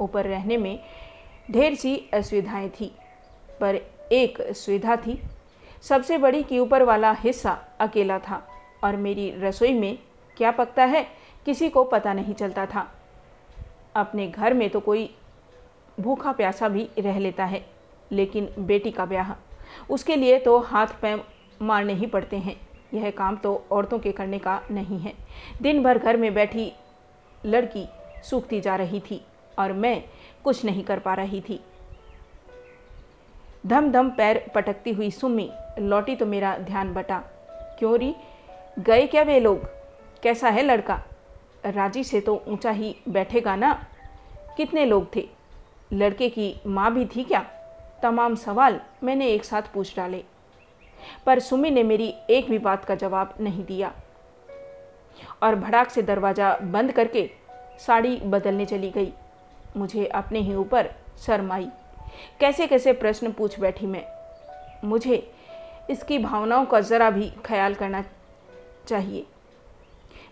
ऊपर 0.00 0.26
रहने 0.26 0.56
में 0.56 0.78
ढेर 1.50 1.74
सी 1.74 1.96
असुविधाएँ 2.14 2.68
थी, 2.70 2.90
पर 3.60 3.80
एक 4.12 4.40
सुविधा 4.54 4.96
थी। 4.96 5.20
सबसे 5.82 6.18
बड़ी 6.18 6.42
कि 6.42 6.58
ऊपर 6.58 6.82
वाला 6.82 7.10
हिस्सा 7.18 7.58
अकेला 7.80 8.18
था 8.18 8.42
और 8.84 8.96
मेरी 8.96 9.30
रसोई 9.38 9.72
में 9.72 9.98
क्या 10.36 10.50
पकता 10.50 10.84
है 10.84 11.06
किसी 11.46 11.68
को 11.68 11.84
पता 11.84 12.12
नहीं 12.12 12.34
चलता 12.34 12.66
था। 12.66 12.86
अपने 13.96 14.26
घर 14.28 14.54
में 14.54 14.68
तो 14.70 14.80
कोई 14.80 15.08
भूखा 16.00 16.32
प्यासा 16.32 16.68
भी 16.68 16.88
रह 16.98 17.18
लेता 17.18 17.44
है, 17.44 17.64
लेकिन 18.12 18.48
बेटी 18.58 18.90
का 18.90 19.04
ब्याह। 19.06 19.32
उसके 19.90 20.16
लिए 20.16 20.38
तो 20.38 20.58
हाथ 20.58 20.86
पैर 21.02 21.24
मारने 21.62 21.94
ही 21.94 22.06
पड़ते 22.06 22.36
हैं। 22.36 22.56
यह 22.94 23.10
काम 23.10 23.36
तो 23.36 23.54
औरतों 23.70 23.98
के 23.98 24.12
करने 24.12 24.38
का 24.38 24.60
नहीं 24.70 24.98
है। 24.98 25.12
दिन 25.62 25.82
भर 25.82 25.98
घर 25.98 26.16
में 26.16 26.32
बैठी 26.34 26.72
लड़की 27.46 27.86
सूखती 28.24 28.60
जा 28.60 28.76
रही 28.76 29.00
थी 29.00 29.20
और 29.58 29.72
मैं 29.72 30.02
कुछ 30.44 30.64
नहीं 30.64 30.84
कर 30.84 30.98
पा 30.98 31.14
रही 31.14 31.40
थी। 31.40 31.60
धम 33.66 33.90
धम 33.92 34.10
पैर 34.10 34.50
पटकती 34.54 34.92
हुई 34.92 35.10
सुम्मी, 35.10 35.50
लौटी 35.78 36.16
तो 36.16 36.26
मेरा 36.26 36.56
ध्यान 36.58 36.92
बटा। 36.94 37.18
क्यों 37.78 37.98
री? 37.98 38.14
गए 38.78 39.06
क्या 39.06 39.22
वे 39.22 39.40
लोग? 39.40 39.64
कैसा 40.22 40.48
है 40.48 40.62
लड़का? 40.62 41.02
राज़ी 41.66 42.04
से 42.04 42.20
तो 42.20 42.42
ऊँचा 42.48 42.70
ही 42.70 42.96
बैठेगा 43.08 43.56
ना? 43.56 43.72
कितने 44.56 44.84
लोग 44.84 45.14
थे? 45.16 45.28
लड़के 45.92 46.28
की 46.28 46.54
माँ 46.66 46.92
भी 46.94 47.04
थी 47.06 47.24
क्या? 47.24 47.40
तमाम 48.02 48.34
सवाल 48.34 48.80
मैंने 49.02 49.28
एक 49.28 49.44
साथ 49.44 49.62
पूछ 49.74 49.96
डाले। 49.96 50.24
पर 51.26 51.38
सुमी 51.38 51.70
ने 51.70 51.82
मेरी 51.82 52.14
एक 52.30 52.48
भी 52.50 52.58
बात 52.58 52.84
का 52.84 52.94
जवाब 52.94 53.34
नहीं 53.40 53.64
दिया। 53.64 53.92
और 55.42 55.54
भड़ाक 55.54 55.90
से 55.90 56.02
दरवाज़ा 56.02 56.56
बंद 56.62 56.92
करके 56.92 57.30
साड़ी 57.86 58.16
बदलने 58.16 58.66
चली 58.66 58.90
गई। 58.90 59.12
मुझे 59.76 60.06
अपने 60.06 60.40
ही 60.40 60.54
ऊपर 60.54 60.90
शर्म 61.18 61.52
आई। 61.52 61.68
कैसे 62.40 62.66
कैसे 62.66 62.92
प्रश्न 62.92 63.32
पूछ 63.32 63.58
बैठी 63.60 63.86
मैं? 63.86 64.04
मुझे 64.84 65.32
इसकी 65.90 66.18
भावनाओं 66.18 66.64
का 66.64 66.80
ज़रा 66.80 67.10
भी 67.10 67.30
ख्याल 67.44 67.74
करना 67.74 68.04
चाहिए। 68.88 69.26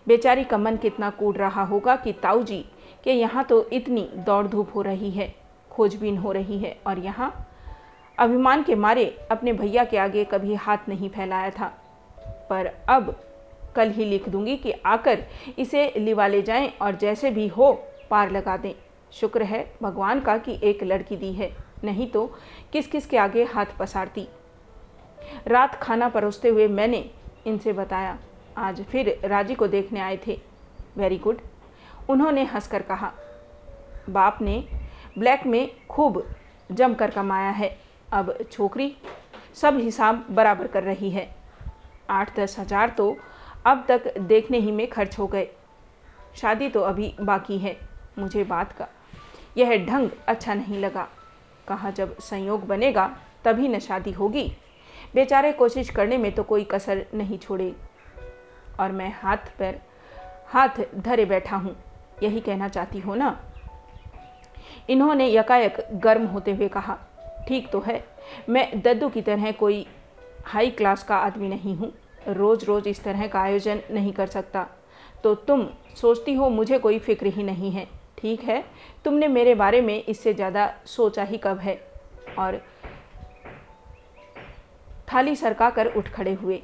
बेचारी 0.07 0.43
का 0.43 0.57
मन 0.57 0.77
कितना 0.77 1.09
कूद 1.09 1.37
रहा 1.37 1.63
होगा 1.63 1.95
कि 1.95 2.13
ताऊ 2.13 2.43
जी 2.43 2.65
के 3.03 3.13
यहाँ 3.13 3.43
तो 3.43 3.69
इतनी 3.69 4.09
दौड़ 4.15 4.45
धूप 4.47 4.75
हो 4.75 4.81
रही 4.81 5.11
है। 5.11 5.33
खोजबीन 5.79 6.17
हो 6.17 6.31
रही 6.31 6.59
है 6.59 6.75
और 6.87 6.99
यहाँ 6.99 7.33
अभिमान 8.17 8.63
के 8.63 8.75
मारे 8.75 9.05
अपने 9.31 9.53
भैया 9.53 9.83
के 9.83 9.97
आगे 9.97 10.23
कभी 10.23 10.55
हाथ 10.55 10.89
नहीं 10.89 11.09
फैलाया 11.09 11.49
था। 11.49 11.67
पर 12.49 12.65
अब 12.89 13.15
कल 13.75 13.91
ही 13.91 14.05
लिख 14.05 14.27
दूँगी 14.29 14.55
कि 14.57 14.71
आकर 14.85 15.23
इसे 15.59 15.91
लिवा 15.97 16.27
ले 16.27 16.41
जाएँ 16.41 16.67
और 16.81 16.95
जैसे 16.95 17.31
भी 17.31 17.47
हो 17.47 17.71
पार 18.09 18.31
लगा 18.31 18.55
दें। 18.57 18.73
शुक्र 19.13 19.43
है 19.43 19.65
भगवान 19.81 20.19
का 20.19 20.37
कि 20.37 20.59
एक 20.63 20.83
लड़की 20.83 21.15
दी 21.15 21.31
है, 21.33 21.51
नहीं 21.83 22.07
तो 22.07 22.25
किस 22.73 22.87
किस 22.87 23.05
के 23.05 23.17
आगे 23.17 23.43
हाथ 23.43 23.65
पसारती। 23.79 24.27
रात 25.47 25.75
खाना 25.75 26.09
परोसते 26.09 26.49
हुए 26.49 26.67
मैंने 26.67 27.09
इनसे 27.45 27.73
बताया। 27.73 28.17
आज 28.57 28.81
फिर 28.81 29.19
राज़ी 29.25 29.55
को 29.55 29.67
देखने 29.67 29.99
आए 29.99 30.19
थे। 30.27 30.39
वेरी 30.97 31.17
गुड 31.17 31.41
उन्होंने 32.09 32.43
हंसकर 32.43 32.81
कहा, 32.81 33.11
बाप 34.09 34.41
ने 34.41 34.63
ब्लैक 35.19 35.45
में 35.45 35.69
खूब 35.89 36.23
जमकर 36.71 37.11
कमाया 37.11 37.49
है। 37.51 37.75
अब 38.13 38.37
छोकरी 38.51 38.95
सब 39.55 39.77
हिसाब 39.77 40.25
बराबर 40.31 40.67
कर 40.67 40.83
रही 40.83 41.09
है। 41.09 41.27
आठ 42.09 42.35
दस 42.39 42.57
हज़ार 42.59 42.89
तो 42.89 43.15
अब 43.65 43.85
तक 43.87 44.17
देखने 44.19 44.59
ही 44.59 44.71
में 44.71 44.87
खर्च 44.89 45.17
हो 45.19 45.27
गए। 45.27 45.47
शादी 46.35 46.69
तो 46.69 46.81
अभी 46.81 47.13
बाकी 47.21 47.57
है, 47.57 47.75
मुझे 48.19 48.43
बात 48.43 48.71
का। 48.71 48.87
यह 49.57 49.75
ढंग 49.85 50.09
अच्छा 50.27 50.53
नहीं 50.53 50.79
लगा। 50.79 51.07
कहा 51.67 51.91
जब 51.91 52.17
संयोग 52.19 52.65
बनेगा, 52.67 53.05
तभी 53.45 53.67
न 53.67 53.79
शादी 53.79 54.11
होगी। 54.11 54.51
बेचारे 55.15 55.51
कोशिश 55.51 55.89
करने 55.89 56.17
में 56.17 56.31
तो 56.31 56.43
कोई 56.43 56.63
कसर 56.63 57.05
नहीं 57.13 57.37
छोड़े। 57.37 57.73
और 58.79 58.91
मैं 58.91 59.11
हाथ 59.21 59.51
पर 59.59 59.79
हाथ 60.47 60.81
धरे 60.95 61.25
बैठा 61.25 61.55
हूँ। 61.55 61.75
यही 62.23 62.39
कहना 62.39 62.67
चाहती 62.67 62.99
हो 62.99 63.15
ना? 63.15 63.37
इन्होंने 64.89 65.27
यकायक 65.27 65.77
गर्म 65.95 66.25
होते 66.25 66.51
हुए 66.51 66.67
कहा, 66.67 66.97
ठीक 67.47 67.69
तो 67.71 67.79
है, 67.79 68.03
मैं 68.49 68.81
दद्दू 68.81 69.09
की 69.09 69.21
तरह 69.21 69.51
कोई 69.51 69.85
हाई 70.45 70.69
क्लास 70.71 71.03
का 71.03 71.17
आदमी 71.17 71.47
नहीं 71.47 71.75
हूँ 71.75 71.91
रोज़ 72.27 72.65
रोज़ 72.65 72.87
इस 72.89 73.03
तरह 73.03 73.27
का 73.27 73.39
आयोजन 73.41 73.81
नहीं 73.91 74.13
कर 74.13 74.27
सकता। 74.27 74.67
तो 75.23 75.33
तुम 75.37 75.67
सोचती 75.95 76.33
हो 76.33 76.49
मुझे 76.49 76.77
कोई 76.79 76.99
फ़िक्र 76.99 77.27
ही 77.27 77.43
नहीं 77.43 77.71
है, 77.71 77.87
ठीक 78.17 78.43
है? 78.43 78.63
तुमने 79.05 79.27
मेरे 79.27 79.55
बारे 79.55 79.81
में 79.81 80.03
इससे 80.03 80.33
ज़्यादा 80.33 80.73
सोचा 80.87 81.23
ही 81.23 81.37
कब 81.37 81.59
है? 81.59 81.79
और 82.39 82.61
थाली 85.13 85.35
सरका 85.35 85.69
कर 85.69 85.87
उठ 85.87 86.09
खड़े 86.09 86.33
हुए। 86.33 86.61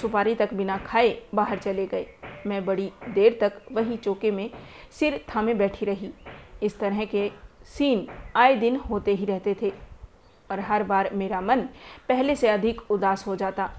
सुपारी 0.00 0.34
तक 0.34 0.54
बिना 0.54 0.76
खाए 0.78 1.16
बाहर 1.34 1.58
चले 1.58 1.86
गए। 1.86 2.06
मैं 2.46 2.64
बड़ी 2.66 2.90
देर 3.08 3.38
तक 3.40 3.60
वही 3.72 3.96
चौके 3.96 4.30
में 4.30 4.48
सिर 4.90 5.20
थामे 5.28 5.54
बैठी 5.54 5.86
रही। 5.86 6.12
इस 6.62 6.78
तरह 6.78 7.04
के 7.04 7.30
सीन 7.68 8.06
आए 8.36 8.54
दिन 8.56 8.76
होते 8.80 9.14
ही 9.14 9.24
रहते 9.24 9.56
थे 9.62 9.72
और 10.50 10.60
हर 10.60 10.82
बार 10.82 11.10
मेरा 11.14 11.40
मन 11.40 11.60
पहले 12.08 12.36
से 12.36 12.48
अधिक 12.48 12.90
उदास 12.90 13.26
हो 13.26 13.36
जाता। 13.36 13.70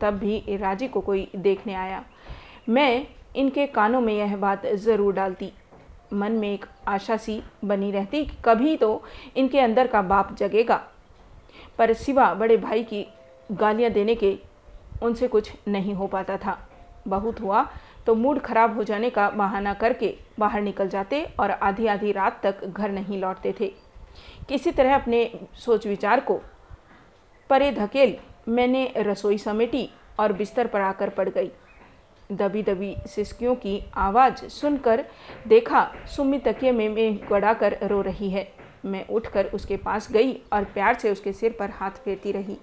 तब 0.00 0.14
भी 0.14 0.56
राज़ी 0.56 0.88
को 0.88 1.00
कोई 1.00 1.28
देखने 1.36 1.74
आया। 1.74 2.02
मैं 2.68 3.06
इनके 3.36 3.66
कानों 3.66 4.00
में 4.00 4.12
यह 4.14 4.36
बात 4.36 4.66
ज़रूर 4.66 5.14
डालती। 5.14 5.52
मन 6.12 6.32
में 6.32 6.52
एक 6.52 6.64
आशा 6.88 7.16
सी 7.16 7.42
बनी 7.64 7.90
रहती 7.90 8.24
कि 8.24 8.36
कभी 8.44 8.76
तो 8.76 9.02
इनके 9.36 9.60
अंदर 9.60 9.86
का 9.86 10.02
बाप 10.02 10.34
जगेगा। 10.36 10.80
पर 11.78 11.92
सिवा 11.92 12.32
बड़े 12.34 12.56
भाई 12.56 12.82
की 12.84 13.06
गालियाँ 13.52 13.90
देने 13.92 14.14
के 14.14 14.36
उनसे 15.02 15.28
कुछ 15.28 15.52
नहीं 15.68 15.94
हो 15.94 16.06
पाता 16.06 16.36
था। 16.36 16.58
बहुत 17.08 17.40
हुआ 17.40 17.66
तो 18.06 18.14
मूड 18.14 18.40
खराब 18.40 18.76
हो 18.76 18.84
जाने 18.84 19.10
का 19.10 19.28
बहाना 19.30 19.74
करके 19.74 20.14
बाहर 20.38 20.62
निकल 20.62 20.88
जाते 20.88 21.22
और 21.40 21.50
आधी 21.50 21.86
आधी 21.86 22.12
रात 22.12 22.40
तक 22.42 22.64
घर 22.64 22.90
नहीं 22.90 23.20
लौटते 23.20 23.54
थे। 23.60 23.72
किसी 24.48 24.70
तरह 24.70 24.94
अपने 24.94 25.30
सोच 25.56 25.86
विचार 25.86 26.20
को 26.20 26.40
परे 27.50 27.70
धकेल 27.72 28.16
मैंने 28.48 28.92
रसोई 28.96 29.38
समेटी 29.38 29.88
और 30.20 30.32
बिस्तर 30.32 30.66
पर 30.66 30.80
आकर 30.80 31.08
पड़ 31.08 31.28
गई। 31.28 31.50
दबी 32.32 32.62
दबी 32.62 32.94
सिसकियों 33.06 33.54
की 33.54 33.80
आवाज़ 33.94 34.44
सुनकर 34.48 35.04
देखा 35.48 35.90
सुमी 36.16 36.38
तकिए 36.38 36.72
में 36.72 36.88
में 36.88 37.18
गड़ाकर 37.30 37.76
रो 37.82 38.00
रही 38.00 38.30
है। 38.30 38.46
मैं 38.84 39.06
उठकर 39.08 39.46
उसके 39.46 39.76
पास 39.76 40.10
गई 40.12 40.32
और 40.52 40.64
प्यार 40.64 40.94
से 40.94 41.10
उसके 41.10 41.32
सिर 41.32 41.56
पर 41.58 41.70
हाथ 41.70 41.90
फेरती 42.04 42.32
रही। 42.32 42.56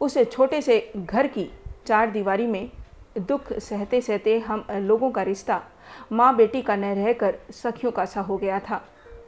उसे 0.00 0.24
छोटे 0.24 0.60
से 0.62 0.92
घर 0.96 1.26
की 1.26 1.50
चार 1.86 2.10
दीवारी 2.10 2.46
में 2.46 2.70
दुख 3.18 3.52
सहते 3.52 4.00
सहते 4.00 4.38
हम 4.38 4.64
लोगों 4.72 5.10
का 5.10 5.22
रिश्ता 5.22 5.60
माँ 6.12 6.34
बेटी 6.36 6.62
का 6.62 6.76
न 6.76 6.94
रहकर 6.94 7.34
सखियों 7.52 7.92
का 7.92 8.04
सा 8.04 8.20
हो 8.20 8.36
गया 8.36 8.58
था। 8.60 8.80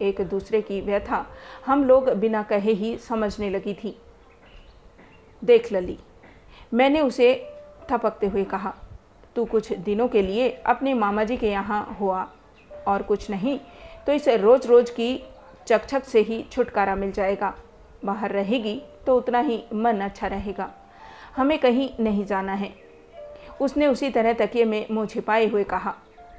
एक 0.03 0.21
दूसरे 0.21 0.61
की 0.61 0.81
व्यथा 0.81 1.25
हम 1.67 1.85
लोग 1.85 2.09
बिना 2.11 2.43
कहे 2.43 2.73
ही 2.73 2.97
समझने 2.99 3.51
लगी 3.51 3.75
थी। 3.75 3.97
देख 5.43 5.73
लली, 5.73 5.99
मैंने 6.75 7.01
उसे 7.01 7.35
थपकते 7.91 8.27
हुए 8.27 8.45
कहा, 8.45 8.75
तू 9.37 9.45
कुछ 9.45 9.73
दिनों 9.75 10.09
के 10.09 10.23
लिए 10.23 10.49
अपने 10.67 10.95
मामा 10.95 11.25
जी 11.25 11.37
के 11.37 11.51
यहाँ 11.51 11.97
हुआ 12.01 12.27
और 12.87 13.03
कुछ 13.03 13.31
नहीं 13.31 13.59
तो 14.07 14.13
इस 14.13 14.29
रोज़ 14.29 14.67
रोज़ 14.69 14.93
की 14.93 15.25
चकचक 15.67 16.05
से 16.05 16.21
ही 16.21 16.45
छुटकारा 16.53 16.95
मिल 16.95 17.13
जाएगा। 17.13 17.55
बाहर 18.05 18.33
रहेगी 18.33 18.81
तो 19.07 19.17
उतना 19.17 19.41
ही 19.41 19.63
मन 19.75 20.01
अच्छा 20.01 20.27
रहेगा। 20.27 20.71
हमें 21.37 21.59
कहीं 21.59 21.89
नहीं 22.01 22.25
जाना 22.27 22.53
है। 22.53 22.73
उसने 23.61 23.87
उसी 23.87 24.11
तरह 24.11 24.33
तकिए 24.33 24.65
में 24.65 24.87
मुँह 24.91 25.07
छिपाए 25.07 25.47
हुए 25.47 25.65
कहा, 25.65 25.95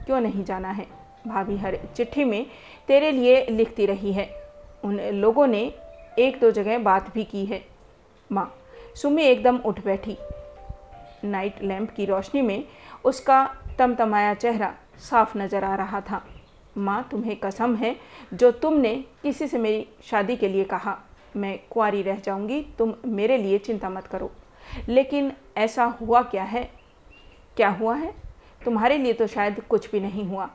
क्यों 0.06 0.20
नहीं 0.22 0.44
जाना 0.44 0.72
है? 0.72 0.86
भाभी 1.28 1.58
हर 1.58 1.78
चिट्ठी 1.96 2.24
में 2.24 2.46
तेरे 2.88 3.12
लिए 3.12 3.46
लिखती 3.46 3.86
रही 3.86 4.12
है। 4.14 4.30
उन 4.84 5.00
लोगों 5.00 5.48
ने 5.48 5.62
एक 6.20 6.40
दो 6.40 6.52
जगह 6.52 6.78
बात 6.80 7.14
भी 7.14 7.24
की 7.24 7.46
है। 7.46 7.64
माँ, 8.32 8.54
सुमी 8.96 9.24
एकदम 9.24 9.58
उठ 9.58 9.84
बैठी। 9.86 10.18
नाइट 11.24 11.64
लैंप 11.64 11.90
की 11.92 12.06
रोशनी 12.06 12.42
में 12.42 12.64
उसका 13.06 13.46
तमतमाया 13.80 14.34
चेहरा 14.34 14.74
साफ़ 15.00 15.38
नज़र 15.38 15.64
आ 15.64 15.76
रहा 15.76 16.02
था। 16.02 16.22
माँ, 16.78 17.08
तुम्हें 17.12 17.36
कसम 17.36 17.76
है 17.76 17.96
जो 18.34 18.52
तुमने 18.52 18.96
किसी 19.24 19.48
से 19.48 19.58
मेरी 19.58 19.88
शादी 20.04 20.36
के 20.36 20.48
लिए 20.48 20.64
कहा। 20.64 20.98
मैं 21.36 21.60
कुआरी 21.70 22.02
रह 22.02 22.20
जाऊँगी, 22.20 22.62
तुम 22.78 22.94
मेरे 23.06 23.38
लिए 23.38 23.58
चिंता 23.58 23.90
मत 23.90 24.08
करो। 24.08 24.32
लेकिन 24.90 25.32
ऐसा 25.58 25.84
हुआ 26.02 26.22
क्या 26.22 26.44
है? 26.44 26.70
क्या 27.56 27.70
हुआ 27.70 27.96
है? 27.96 28.14
तुम्हारे 28.66 28.98
लिए 28.98 29.14
तो 29.14 29.28
शायद 29.28 29.60
कुछ 29.60 29.92
भी 29.92 30.00
नहीं 30.00 30.26
हुआ। 30.26 30.50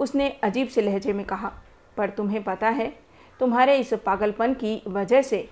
उसने 0.00 0.30
अजीब 0.30 0.68
से 0.68 0.82
लहजे 0.82 1.12
में 1.12 1.26
कहा, 1.26 1.52
पर 1.96 2.10
तुम्हें 2.10 2.44
पता 2.44 2.68
है, 2.68 2.98
तुम्हारे 3.40 3.76
इस 3.76 3.94
पागलपन 3.94 4.54
की 4.54 4.82
वजह 4.88 5.22
से 5.22 5.50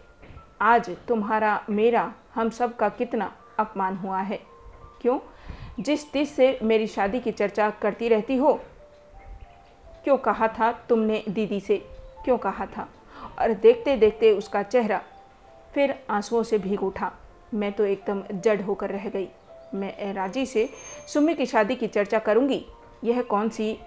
आज 0.60 0.96
तुम्हारा, 1.08 1.64
मेरा, 1.70 2.14
हम 2.34 2.50
सब 2.50 2.76
का 2.76 2.88
कितना 2.88 3.32
अपमान 3.58 3.96
हुआ 3.96 4.20
है। 4.20 4.40
क्यों? 5.00 5.18
जिस 5.82 6.12
दिस 6.12 6.36
से 6.36 6.58
मेरी 6.62 6.86
शादी 6.86 7.20
की 7.20 7.32
चर्चा 7.32 7.70
करती 7.70 8.08
रहती 8.08 8.36
हो। 8.36 8.60
क्यों 10.04 10.16
कहा 10.16 10.48
था 10.48 10.72
तुमने 10.72 11.24
दीदी 11.28 11.60
से? 11.60 11.76
क्यों 12.24 12.38
कहा 12.38 12.66
था? 12.66 12.88
और 13.38 13.52
देखते 13.52 13.96
देखते 13.96 14.32
उसका 14.32 14.62
चेहरा 14.62 15.02
फिर 15.74 16.04
आंसुओं 16.10 16.42
से 16.42 16.58
भीग 16.58 16.82
उठा। 16.82 17.12
मैं 17.54 17.72
तो 17.72 17.84
एकदम 17.84 18.22
जड़ 18.32 18.62
होकर 18.62 18.90
रह 18.90 19.08
गई। 19.08 19.28
मैं 19.74 20.12
राज़ी 20.14 20.46
से 20.46 20.68
सुमी 21.08 21.34
की 21.34 21.46
शादी 21.46 21.74
की 21.74 21.86
चर्चा 21.86 22.18
करूँगी। 22.18 22.64
यह 23.04 23.22
कौन 23.22 23.48
सी 23.48 23.78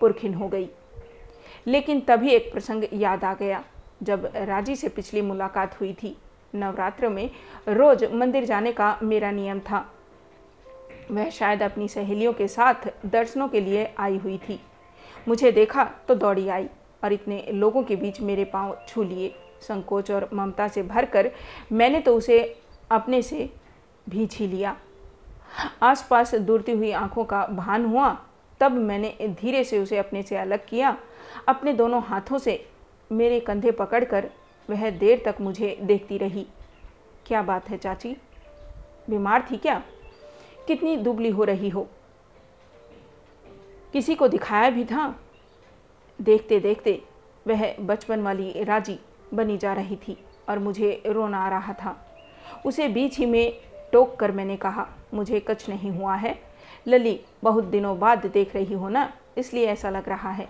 पुरखिन 0.00 0.34
हो 0.34 0.48
गई? 0.48 0.68
लेकिन 1.66 2.00
तभी 2.00 2.30
एक 2.30 2.52
प्रसंग 2.52 2.84
याद 2.92 3.24
आ 3.24 3.34
गया, 3.34 3.64
जब 4.02 4.30
राज़ी 4.36 4.76
से 4.76 4.88
पिछली 4.88 5.22
मुलाकात 5.22 5.80
हुई 5.80 5.92
थी। 5.92 6.16
नवरात्र 6.54 7.08
में 7.08 7.30
रोज 7.68 8.04
मंदिर 8.04 8.44
जाने 8.44 8.72
का 8.72 8.98
मेरा 9.02 9.30
नियम 9.30 9.60
था। 9.60 9.86
वह 11.10 11.30
शायद 11.30 11.62
अपनी 11.62 11.88
सहेलियों 11.88 12.32
के 12.32 12.48
साथ 12.48 12.88
दर्शनों 13.06 13.48
के 13.48 13.60
लिए 13.60 13.94
आई 13.98 14.16
हुई 14.16 14.38
थी। 14.38 14.60
मुझे 15.28 15.52
देखा 15.52 15.84
तो 16.08 16.14
दौड़ी 16.14 16.48
आई 16.48 16.68
और 17.04 17.12
इतने 17.12 17.44
लोगों 17.52 17.82
के 17.82 17.96
बीच 17.96 18.20
मेरे 18.20 18.44
पाँव 18.44 18.76
छू 18.88 19.02
लिए। 19.02 19.34
संकोच 19.60 20.10
और 20.10 20.28
ममता 20.34 20.68
से 20.68 20.82
भरकर 20.82 21.30
मैंने 21.72 22.00
तो 22.00 22.14
उसे 22.16 22.38
अपने 22.90 23.22
से 23.22 23.50
भी 24.08 24.26
छी 24.26 24.46
लिया। 24.46 24.76
आसपास 25.82 26.34
दूरती 26.34 26.72
हुई 26.72 26.92
आँखों 26.92 27.24
का 27.24 27.46
भान 27.46 27.84
हुआ, 27.84 28.24
तब 28.60 28.72
मैंने 28.72 29.16
धीरे 29.40 29.64
से 29.64 29.78
उसे 29.78 29.98
अपने 29.98 30.22
से 30.22 30.36
अलग 30.36 30.66
किया। 30.68 30.96
अपने 31.48 31.72
दोनों 31.72 32.02
हाथों 32.02 32.38
से 32.38 32.68
मेरे 33.12 33.40
कंधे 33.40 33.70
पकड़कर 33.70 34.30
वह 34.70 34.90
देर 34.90 35.22
तक 35.24 35.40
मुझे 35.40 35.78
देखती 35.82 36.18
रही। 36.18 36.46
क्या 37.26 37.42
बात 37.42 37.70
है 37.70 37.76
चाची? 37.76 38.16
बीमार 39.10 39.48
थी 39.50 39.56
क्या? 39.56 39.82
कितनी 40.66 40.96
दुबली 40.96 41.30
हो 41.30 41.44
रही 41.44 41.68
हो? 41.68 41.88
किसी 43.92 44.14
को 44.14 44.28
दिखाया 44.28 44.70
भी 44.70 44.84
था? 44.84 45.20
देखते 46.20 46.60
देखते 46.60 47.02
वह 47.48 47.76
बचपन 47.80 48.22
वाली 48.22 48.64
राज़ी 48.64 48.98
बनी 49.34 49.58
जा 49.58 49.72
रही 49.72 49.96
थी 49.96 50.24
और 50.48 50.58
मुझे 50.58 51.02
रोना 51.06 51.38
आ 51.38 51.48
रहा 51.48 51.72
था। 51.72 52.16
उसे 52.66 52.88
बीच 52.88 53.18
ही 53.18 53.26
में 53.26 53.60
टोक 53.92 54.16
कर 54.16 54.32
मैंने 54.32 54.56
कहा, 54.56 54.86
मुझे 55.14 55.40
कुछ 55.40 55.68
नहीं 55.68 55.90
हुआ 55.90 56.14
है। 56.14 56.38
लली, 56.86 57.20
बहुत 57.42 57.64
दिनों 57.64 57.98
बाद 57.98 58.26
देख 58.26 58.54
रही 58.56 58.74
हो 58.74 58.88
ना, 58.88 59.12
इसलिए 59.38 59.66
ऐसा 59.66 59.90
लग 59.90 60.08
रहा 60.08 60.30
है। 60.30 60.48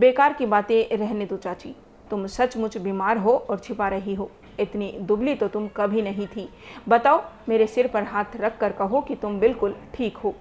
बेकार 0.00 0.32
की 0.32 0.46
बातें 0.46 0.96
रहने 0.96 1.26
दो 1.26 1.36
चाची। 1.36 1.74
तुम 2.10 2.26
सचमुच 2.26 2.76
बीमार 2.76 3.18
हो 3.18 3.36
और 3.50 3.58
छिपा 3.58 3.88
रही 3.88 4.14
हो। 4.14 4.30
इतनी 4.60 4.90
दुबली 5.00 5.34
तो 5.34 5.48
तुम 5.48 5.68
कभी 5.68 6.02
नहीं 6.02 6.26
थी। 6.26 6.48
बताओ, 6.88 7.22
मेरे 7.48 7.66
सिर 7.66 7.86
पर 7.86 8.02
हाथ 8.02 8.36
रख 8.36 8.58
कर 8.58 8.72
कहो 8.72 9.00
कि 9.00 9.14
तुम 9.14 9.38
बिल्कुल 9.40 9.76
ठीक 9.94 10.16
हो। 10.16 10.34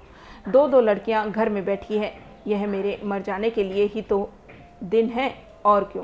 दो 0.49 0.67
दो 0.67 0.81
लड़कियाँ 0.81 1.29
घर 1.31 1.49
में 1.49 1.63
बैठी 1.65 1.97
है। 1.97 2.13
यह 2.47 2.67
मेरे 2.67 2.99
मर 3.03 3.21
जाने 3.21 3.49
के 3.49 3.63
लिए 3.63 3.85
ही 3.85 4.01
तो 4.01 4.29
दिन 4.83 5.09
है, 5.09 5.33
और 5.65 5.83
क्यों? 5.83 6.03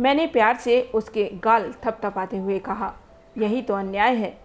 मैंने 0.00 0.26
प्यार 0.26 0.56
से 0.56 0.80
उसके 0.94 1.30
गाल 1.34 1.72
थपथपाते 1.84 2.36
हुए 2.36 2.58
कहा, 2.58 2.94
यही 3.38 3.62
तो 3.62 3.74
अन्याय 3.74 4.14
है। 4.14 4.36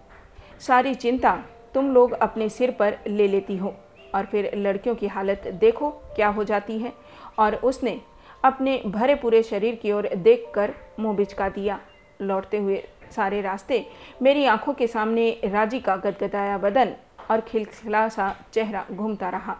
सारी 0.63 0.93
चिंता 0.95 1.35
तुम 1.73 1.89
लोग 1.91 2.11
अपने 2.13 2.47
सिर 2.49 2.71
पर 2.71 2.97
ले 3.07 3.27
लेती 3.27 3.57
हो 3.57 3.73
और 4.15 4.25
फिर 4.25 4.49
लड़कियों 4.55 4.95
की 4.95 5.07
हालत 5.07 5.47
देखो 5.61 5.89
क्या 6.15 6.27
हो 6.27 6.43
जाती 6.43 6.77
है। 6.79 6.93
और 7.39 7.55
उसने 7.55 7.99
अपने 8.43 8.81
भरे 8.85 9.15
पूरे 9.15 9.41
शरीर 9.43 9.75
की 9.75 9.91
ओर 9.91 10.07
देखकर 10.15 10.73
मुँह 10.99 11.15
बिचका 11.15 11.49
दिया। 11.49 11.79
लौटते 12.21 12.57
हुए 12.57 12.83
सारे 13.15 13.41
रास्ते 13.41 13.85
मेरी 14.21 14.45
आँखों 14.45 14.73
के 14.73 14.87
सामने 14.87 15.29
राज़ी 15.45 15.79
का 15.79 15.95
गदगदाया 15.97 16.57
बदन 16.57 16.93
और 17.31 17.41
खिलखिला 17.41 18.07
सा 18.09 18.35
चेहरा 18.53 18.85
घूमता 18.91 19.29
रहा। 19.29 19.57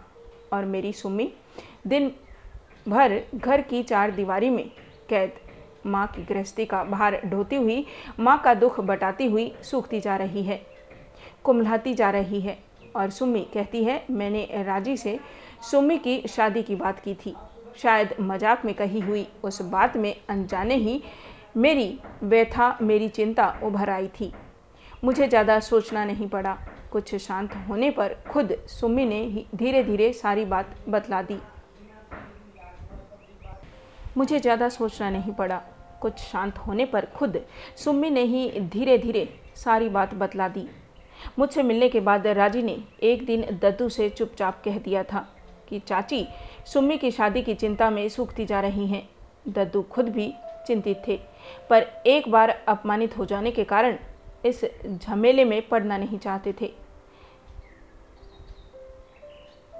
और 0.52 0.64
मेरी 0.64 0.92
सुम्मी, 0.92 1.32
दिन 1.86 2.12
भर 2.88 3.20
घर 3.34 3.60
की 3.60 3.82
चार 3.82 4.10
दीवारी 4.10 4.50
में 4.50 4.68
कैद, 5.08 5.32
माँ 5.86 6.06
की 6.06 6.22
गृहस्थी 6.24 6.64
का 6.64 6.84
भार 6.84 7.20
ढोती 7.26 7.56
हुई, 7.56 7.84
माँ 8.20 8.40
का 8.44 8.54
दुख 8.54 8.80
बटाती 8.82 9.26
हुई 9.26 9.52
सूखती 9.62 10.00
जा 10.00 10.16
रही 10.16 10.42
है। 10.42 10.60
कुमलाती 11.44 11.94
जा 11.94 12.10
रही 12.10 12.40
है 12.40 12.58
और 12.96 13.10
सुम्मी 13.10 13.40
कहती 13.54 13.82
है, 13.84 14.04
मैंने 14.10 14.62
राज़ी 14.64 14.96
से 14.96 15.18
सुम्मी 15.70 15.98
की 15.98 16.22
शादी 16.28 16.62
की 16.62 16.76
बात 16.76 17.00
की 17.00 17.14
थी। 17.16 17.34
शायद 17.78 18.14
मज़ाक 18.20 18.64
में 18.64 18.74
कही 18.74 19.00
हुई 19.00 19.26
उस 19.44 19.60
बात 19.62 19.96
में 19.96 20.14
अनजाने 20.28 20.74
ही 20.74 21.02
मेरी 21.56 21.98
व्यथा, 22.22 22.76
मेरी 22.82 23.08
चिंता 23.08 23.48
उभर 23.62 23.90
आई 23.90 24.08
थी। 24.20 24.32
मुझे 25.04 25.26
ज़्यादा 25.28 25.58
सोचना 25.60 26.04
नहीं 26.04 26.28
पड़ा। 26.28 26.56
कुछ 26.92 27.14
शांत 27.16 27.54
होने 27.68 27.90
पर 27.90 28.14
खुद 28.30 28.54
सुम्मी 28.70 29.04
ने 29.04 29.22
ही 29.24 29.44
धीरे 29.54 29.82
धीरे 29.84 30.12
सारी 30.12 30.44
बात 30.44 30.74
बतला 30.88 31.22
दी। 31.22 31.38
मुझे 34.16 34.38
ज़्यादा 34.40 34.68
सोचना 34.68 35.10
नहीं 35.10 35.32
पड़ा। 35.32 35.60
कुछ 36.02 36.18
शांत 36.20 36.58
होने 36.58 36.84
पर 36.84 37.06
खुद 37.16 37.40
सुम्मी 37.76 38.10
ने 38.10 38.22
ही 38.22 38.48
धीरे 38.62 38.98
धीरे 38.98 39.28
सारी 39.56 39.88
बात 39.88 40.14
बतला 40.14 40.48
दी। 40.48 40.66
मुझसे 41.38 41.62
मिलने 41.62 41.88
के 41.88 42.00
बाद 42.00 42.26
राज़ी 42.26 42.62
ने 42.62 42.76
एक 43.02 43.24
दिन 43.26 43.44
दद्दू 43.62 43.88
से 43.88 44.08
चुपचाप 44.10 44.62
कह 44.64 44.78
दिया 44.78 45.02
था 45.02 45.26
कि 45.68 45.78
चाची, 45.78 46.26
सुम्मी 46.66 46.96
की 46.98 47.10
शादी 47.10 47.42
की 47.42 47.54
चिंता 47.54 47.90
में 47.90 48.08
सूखती 48.08 48.46
जा 48.46 48.60
रही 48.60 48.86
हैं। 48.86 49.08
दद्दू 49.48 49.82
खुद 49.82 50.08
भी 50.08 50.32
चिंतित 50.66 51.02
थे, 51.08 51.18
पर 51.70 51.86
एक 52.06 52.28
बार 52.28 52.50
अपमानित 52.68 53.16
हो 53.18 53.24
जाने 53.24 53.50
के 53.50 53.64
कारण 53.64 53.98
इस 54.44 54.64
झमेले 54.86 55.44
में 55.44 55.60
पड़ना 55.68 55.96
नहीं 55.96 56.18
चाहते 56.18 56.54
थे। 56.60 56.72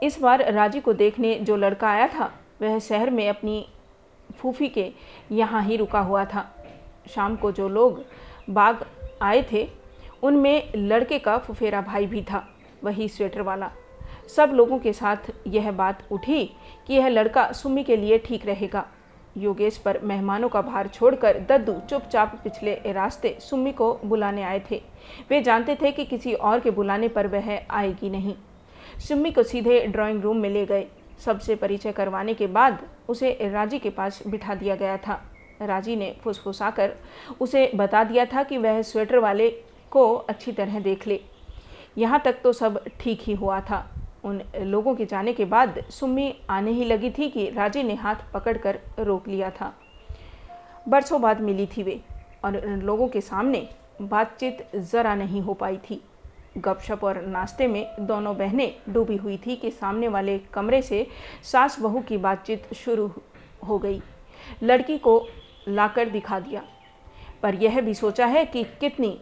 इस 0.02 0.20
बार 0.20 0.52
राज़ी 0.52 0.80
को 0.80 0.92
देखने 0.92 1.34
जो 1.34 1.56
लड़का 1.56 1.88
आया 1.88 2.08
था, 2.08 2.32
वह 2.62 2.78
शहर 2.78 3.10
में 3.10 3.28
अपनी 3.28 3.66
फूफी 4.36 4.68
के 4.68 4.90
यहाँ 5.32 5.62
ही 5.62 5.76
रुका 5.76 6.00
हुआ 6.00 6.24
था। 6.24 6.50
शाम 7.10 7.36
को 7.36 7.52
जो 7.52 7.68
लोग 7.68 8.04
बाग 8.50 8.84
आए 9.22 9.42
थे 9.52 9.68
उनमें 10.24 10.72
लड़के 10.76 11.18
का 11.18 11.36
फुफेरा 11.38 11.80
भाई 11.80 12.06
भी 12.06 12.22
था, 12.22 12.46
वही 12.84 13.08
स्वेटर 13.08 13.42
वाला। 13.42 13.70
सब 14.36 14.50
लोगों 14.54 14.78
के 14.78 14.92
साथ 14.92 15.30
यह 15.46 15.70
बात 15.72 16.02
उठी 16.12 16.44
कि 16.86 16.94
यह 16.94 17.08
लड़का 17.08 17.50
सुमी 17.52 17.84
के 17.84 17.96
लिए 17.96 18.18
ठीक 18.18 18.46
रहेगा। 18.46 18.86
योगेश 19.36 19.76
पर 19.76 19.98
मेहमानों 20.02 20.48
का 20.48 20.60
भार 20.62 20.88
छोड़कर 20.88 21.38
दद्दू 21.48 21.72
चुपचाप 21.90 22.38
पिछले 22.44 22.74
रास्ते 22.86 23.36
सुम्मी 23.40 23.72
को 23.72 23.92
बुलाने 24.04 24.42
आए 24.42 24.62
थे। 24.70 24.80
वे 25.30 25.40
जानते 25.42 25.74
थे 25.74 25.90
कि 25.92 26.04
किसी 26.04 26.34
और 26.34 26.60
के 26.60 26.70
बुलाने 26.70 27.08
पर 27.08 27.26
वह 27.26 27.58
आएगी 27.70 28.10
नहीं। 28.10 28.34
सुम्मी 28.98 29.30
को 29.30 29.42
सीधे 29.42 29.80
ड्राइंग 29.86 30.22
रूम 30.22 30.36
में 30.36 30.48
ले 30.50 30.64
गए। 30.66 30.86
सबसे 31.24 31.54
परिचय 31.54 31.92
करवाने 31.92 32.34
के 32.34 32.46
बाद 32.46 32.78
उसे 33.08 33.30
राज़ी 33.42 33.78
के 33.78 33.90
पास 33.90 34.22
बिठा 34.26 34.54
दिया 34.54 34.74
गया 34.76 34.96
था। 34.96 35.20
राज़ी 35.62 35.96
ने 35.96 36.14
फुसफुसाकर 36.22 36.92
उसे 37.40 37.70
बता 37.74 38.04
दिया 38.04 38.24
था 38.24 38.42
कि 38.42 38.58
वह 38.58 38.80
स्वेटर 38.82 39.18
वाले 39.18 39.48
को 39.90 40.14
अच्छी 40.14 40.52
तरह 40.52 40.78
देख 40.80 41.06
ले। 41.06 41.20
यहाँ 41.98 42.20
तक 42.24 42.40
तो 42.42 42.52
सब 42.52 42.84
ठीक 43.00 43.20
ही 43.22 43.34
हुआ 43.34 43.60
था। 43.60 43.86
उन 44.24 44.40
लोगों 44.58 44.94
के 44.94 45.04
जाने 45.04 45.32
के 45.32 45.44
बाद 45.44 45.82
सुम्मी 45.90 46.34
आने 46.50 46.70
ही 46.70 46.84
लगी 46.84 47.10
थी 47.10 47.28
कि 47.28 47.48
राजे 47.50 47.82
ने 47.82 47.94
हाथ 47.94 48.32
पकड़कर 48.34 48.78
रोक 49.00 49.28
लिया 49.28 49.50
था। 49.50 49.72
बरसों 50.88 51.20
बाद 51.22 51.40
मिली 51.40 51.66
थी 51.66 51.82
वे, 51.82 52.00
और 52.44 52.56
उन 52.56 52.80
लोगों 52.80 53.08
के 53.08 53.20
सामने 53.20 53.68
बातचीत 54.02 54.66
ज़रा 54.76 55.14
नहीं 55.14 55.40
हो 55.40 55.54
पाई 55.54 55.76
थी। 55.76 56.00
गपशप 56.58 57.04
और 57.04 57.20
नाश्ते 57.22 57.66
में 57.66 57.86
दोनों 58.00 58.36
बहनें 58.36 58.74
डूबी 58.88 59.16
हुई 59.16 59.36
थी 59.36 59.56
कि 59.56 59.70
सामने 59.70 60.08
वाले 60.08 60.38
कमरे 60.52 60.82
से 60.82 61.06
सास 61.42 61.78
बहू 61.80 62.00
की 62.00 62.16
बातचीत 62.16 62.74
शुरू 62.74 63.10
हो 63.68 63.78
गई। 63.78 64.00
लड़की 64.62 64.98
को 64.98 65.26
लाकर 65.68 66.08
दिखा 66.08 66.38
दिया। 66.40 66.62
पर 67.42 67.54
यह 67.54 67.80
भी 67.80 67.94
सोचा 67.94 68.26
है 68.26 68.44
कि 68.44 68.64
कितनी 68.80 69.18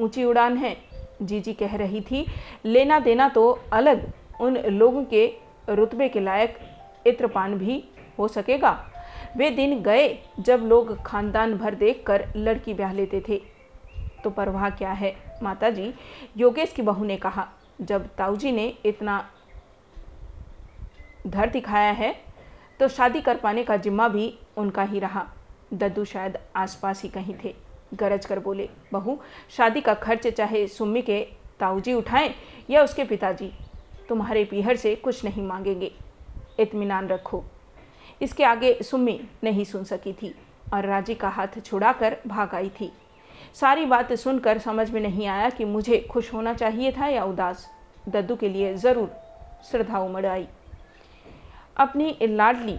ऊँची 0.00 0.24
उड़ान 0.24 0.56
है। 0.56 0.76
जीजी 1.22 1.52
कह 1.52 1.76
रही 1.76 2.00
थी, 2.00 2.26
लेना 2.64 2.98
देना 2.98 3.28
तो 3.28 3.50
अलग। 3.72 4.12
उन 4.40 4.56
लोगों 4.58 5.04
के 5.04 5.26
रुतबे 5.68 6.08
के 6.08 6.20
लायक 6.20 6.58
इत्रपान 7.06 7.54
भी 7.54 7.82
हो 8.18 8.28
सकेगा। 8.28 8.70
वे 9.36 9.50
दिन 9.50 9.80
गए 9.82 10.08
जब 10.40 10.60
लोग 10.60 10.96
खानदान 11.02 11.54
भर 11.54 11.74
देखकर 11.74 12.26
लड़की 12.36 12.74
ब्याह 12.74 12.92
लेते 12.92 13.22
थे। 13.28 13.40
तो 14.24 14.30
परवाह 14.30 14.68
क्या 14.70 14.92
है? 14.92 15.14
माता 15.42 15.70
जी 15.70 15.92
योगेश 16.36 16.72
की 16.72 16.82
बहू 16.82 17.04
ने 17.04 17.16
कहा, 17.16 17.46
जब 17.80 18.08
ताऊजी 18.08 18.52
ने 18.52 18.66
इतना 18.84 19.24
धर 21.26 21.50
दिखाया 21.50 21.92
है 21.92 22.14
तो 22.80 22.88
शादी 22.88 23.20
कर 23.20 23.36
पाने 23.36 23.62
का 23.64 23.76
जिम्मा 23.76 24.08
भी 24.08 24.34
उनका 24.56 24.82
ही 24.82 24.98
रहा। 24.98 25.26
दद्दू 25.72 26.04
शायद 26.04 26.38
आसपास 26.56 27.02
ही 27.02 27.08
कहीं 27.08 27.34
थे। 27.44 27.54
गरज 27.94 28.26
कर 28.26 28.38
बोले, 28.38 28.68
बहू, 28.92 29.18
शादी 29.50 29.80
का 29.80 29.94
खर्च 29.94 30.26
चाहे 30.26 30.66
सुम्मी 30.66 31.02
के 31.02 31.20
ताऊजी 31.60 31.92
उठाएँ 31.92 32.34
या 32.70 32.82
उसके 32.82 33.04
पिताजी, 33.04 33.52
तुम्हारे 34.08 34.44
पीहर 34.44 34.76
से 34.76 34.94
कुछ 34.94 35.24
नहीं 35.24 35.42
मांगेंगे। 35.42 35.92
इतमान 36.60 37.08
रखो। 37.08 37.42
इसके 38.22 38.44
आगे 38.44 38.72
सुम्मी 38.82 39.20
नहीं 39.44 39.64
सुन 39.64 39.84
सकी 39.84 40.12
थी 40.12 40.34
और 40.74 40.86
राज़ी 40.86 41.14
का 41.14 41.28
हाथ 41.28 41.60
छुड़ाकर 41.64 42.16
भाग 42.26 42.54
आई 42.54 42.68
थी। 42.80 42.90
सारी 43.54 43.86
बात 43.86 44.12
सुनकर 44.12 44.58
समझ 44.58 44.90
में 44.90 45.00
नहीं 45.00 45.26
आया 45.26 45.48
कि 45.50 45.64
मुझे 45.64 45.98
खुश 46.10 46.32
होना 46.34 46.54
चाहिए 46.54 46.92
था 46.92 47.06
या 47.06 47.24
उदास। 47.24 47.66
दद्दू 48.08 48.36
के 48.36 48.48
लिए 48.48 48.74
ज़रूर 48.74 49.10
श्रद्धा 49.70 49.98
उमड़ 49.98 50.26
आई। 50.26 50.46
अपनी 51.76 52.16
लाडली, 52.22 52.78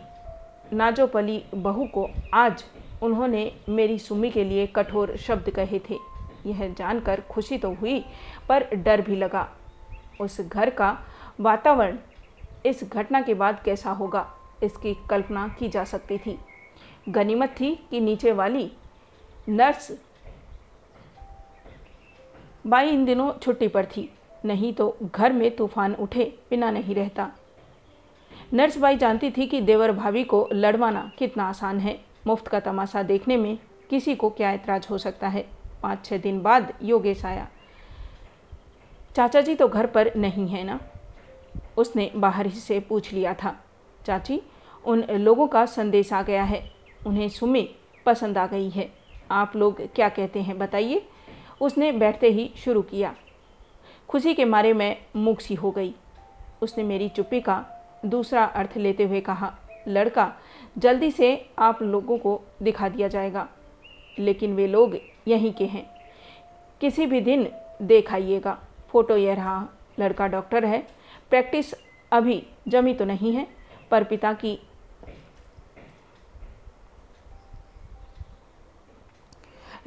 नाजोपली 0.73 1.43
बहू 1.55 1.85
को 1.85 2.09
आज 2.33 2.63
उन्होंने 3.01 3.51
मेरी 3.69 3.97
सुमी 3.99 4.29
के 4.31 4.43
लिए 4.43 4.65
कठोर 4.67 5.15
शब्द 5.17 5.49
कहे 5.49 5.79
थे। 5.89 5.97
यह 6.45 6.67
जानकर 6.69 7.21
खुशी 7.21 7.57
तो 7.57 7.73
हुई, 7.73 7.99
पर 8.49 8.67
डर 8.75 9.01
भी 9.01 9.15
लगा। 9.15 9.47
उस 10.21 10.39
घर 10.41 10.69
का 10.69 10.97
वातावरण 11.39 11.97
इस 12.65 12.83
घटना 12.83 13.21
के 13.21 13.33
बाद 13.33 13.61
कैसा 13.65 13.91
होगा, 13.91 14.25
इसकी 14.63 14.93
कल्पना 15.09 15.47
की 15.59 15.69
जा 15.69 15.83
सकती 15.83 16.17
थी। 16.17 16.37
गनीमत 17.09 17.55
थी 17.59 17.75
कि 17.89 17.99
नीचे 17.99 18.31
वाली 18.31 18.71
नर्स 19.49 19.91
बाई 22.67 22.89
इन 22.89 23.05
दिनों 23.05 23.31
छुट्टी 23.33 23.67
पर 23.67 23.85
थी, 23.85 24.09
नहीं 24.45 24.73
तो 24.73 24.95
घर 25.05 25.33
में 25.33 25.55
तूफ़ान 25.55 25.93
उठे 25.95 26.33
बिना 26.49 26.69
नहीं 26.71 26.95
रहता। 26.95 27.29
नर्स 28.53 28.77
बाई 28.77 28.97
जानती 28.97 29.31
थी 29.31 29.47
कि 29.47 29.61
देवर 29.61 29.91
भाभी 29.91 30.23
को 30.23 30.47
लड़वाना 30.53 31.11
कितना 31.17 31.43
आसान 31.43 31.79
है। 31.79 31.99
मुफ़्त 32.27 32.47
का 32.47 32.59
तमाशा 32.59 33.03
देखने 33.03 33.37
में 33.37 33.57
किसी 33.89 34.15
को 34.15 34.29
क्या 34.29 34.51
ऐतराज 34.51 34.87
हो 34.89 34.97
सकता 34.97 35.27
है? 35.27 35.47
पाँच 35.83 36.05
छः 36.05 36.17
दिन 36.17 36.41
बाद 36.41 36.73
योगेश 36.83 37.25
आया। 37.25 37.47
चाचा 39.15 39.41
जी 39.41 39.55
तो 39.55 39.67
घर 39.67 39.85
पर 39.85 40.11
नहीं 40.15 40.47
है 40.47 40.63
ना? 40.63 40.79
उसने 41.77 42.11
बाहर 42.15 42.45
ही 42.45 42.59
से 42.59 42.79
पूछ 42.79 43.13
लिया 43.13 43.33
था। 43.33 43.55
चाची, 44.05 44.41
उन 44.85 45.03
लोगों 45.03 45.47
का 45.47 45.65
संदेश 45.65 46.13
आ 46.13 46.21
गया 46.21 46.43
है। 46.43 46.71
उन्हें 47.07 47.29
सुमी 47.29 47.75
पसंद 48.05 48.37
आ 48.37 48.47
गई 48.47 48.69
है। 48.69 48.91
आप 49.31 49.55
लोग 49.55 49.81
क्या 49.95 50.09
कहते 50.09 50.41
हैं 50.41 50.57
बताइए? 50.57 51.07
उसने 51.61 51.91
बैठते 51.91 52.27
ही 52.27 52.51
शुरू 52.57 52.81
किया। 52.81 53.15
खुशी 54.09 54.33
के 54.33 54.45
मारे 54.45 54.73
मैं 54.73 55.37
सी 55.37 55.55
हो 55.55 55.71
गई। 55.71 55.93
उसने 56.61 56.83
मेरी 56.83 57.09
चुप्पी 57.09 57.41
का 57.41 57.65
दूसरा 58.05 58.43
अर्थ 58.43 58.77
लेते 58.77 59.03
हुए 59.03 59.21
कहा 59.21 59.55
लड़का 59.87 60.35
जल्दी 60.77 61.11
से 61.11 61.49
आप 61.59 61.81
लोगों 61.81 62.17
को 62.17 62.41
दिखा 62.61 62.89
दिया 62.89 63.07
जाएगा। 63.07 63.49
लेकिन 64.19 64.55
वे 64.55 64.67
लोग 64.67 64.97
यहीं 65.27 65.53
के 65.53 65.65
हैं। 65.65 65.89
किसी 66.81 67.05
भी 67.05 67.21
दिन 67.21 67.51
देख 67.81 68.13
आइएगा। 68.13 68.59
फ़ोटो 68.89 69.17
यह 69.17 69.33
रहा, 69.33 69.67
लड़का 69.99 70.27
डॉक्टर 70.27 70.65
है। 70.65 70.87
प्रैक्टिस 71.29 71.73
अभी 72.11 72.47
जमी 72.67 72.93
तो 72.93 73.05
नहीं 73.05 73.33
है, 73.33 73.47
पर 73.91 74.03
पिता 74.03 74.33
की 74.33 74.59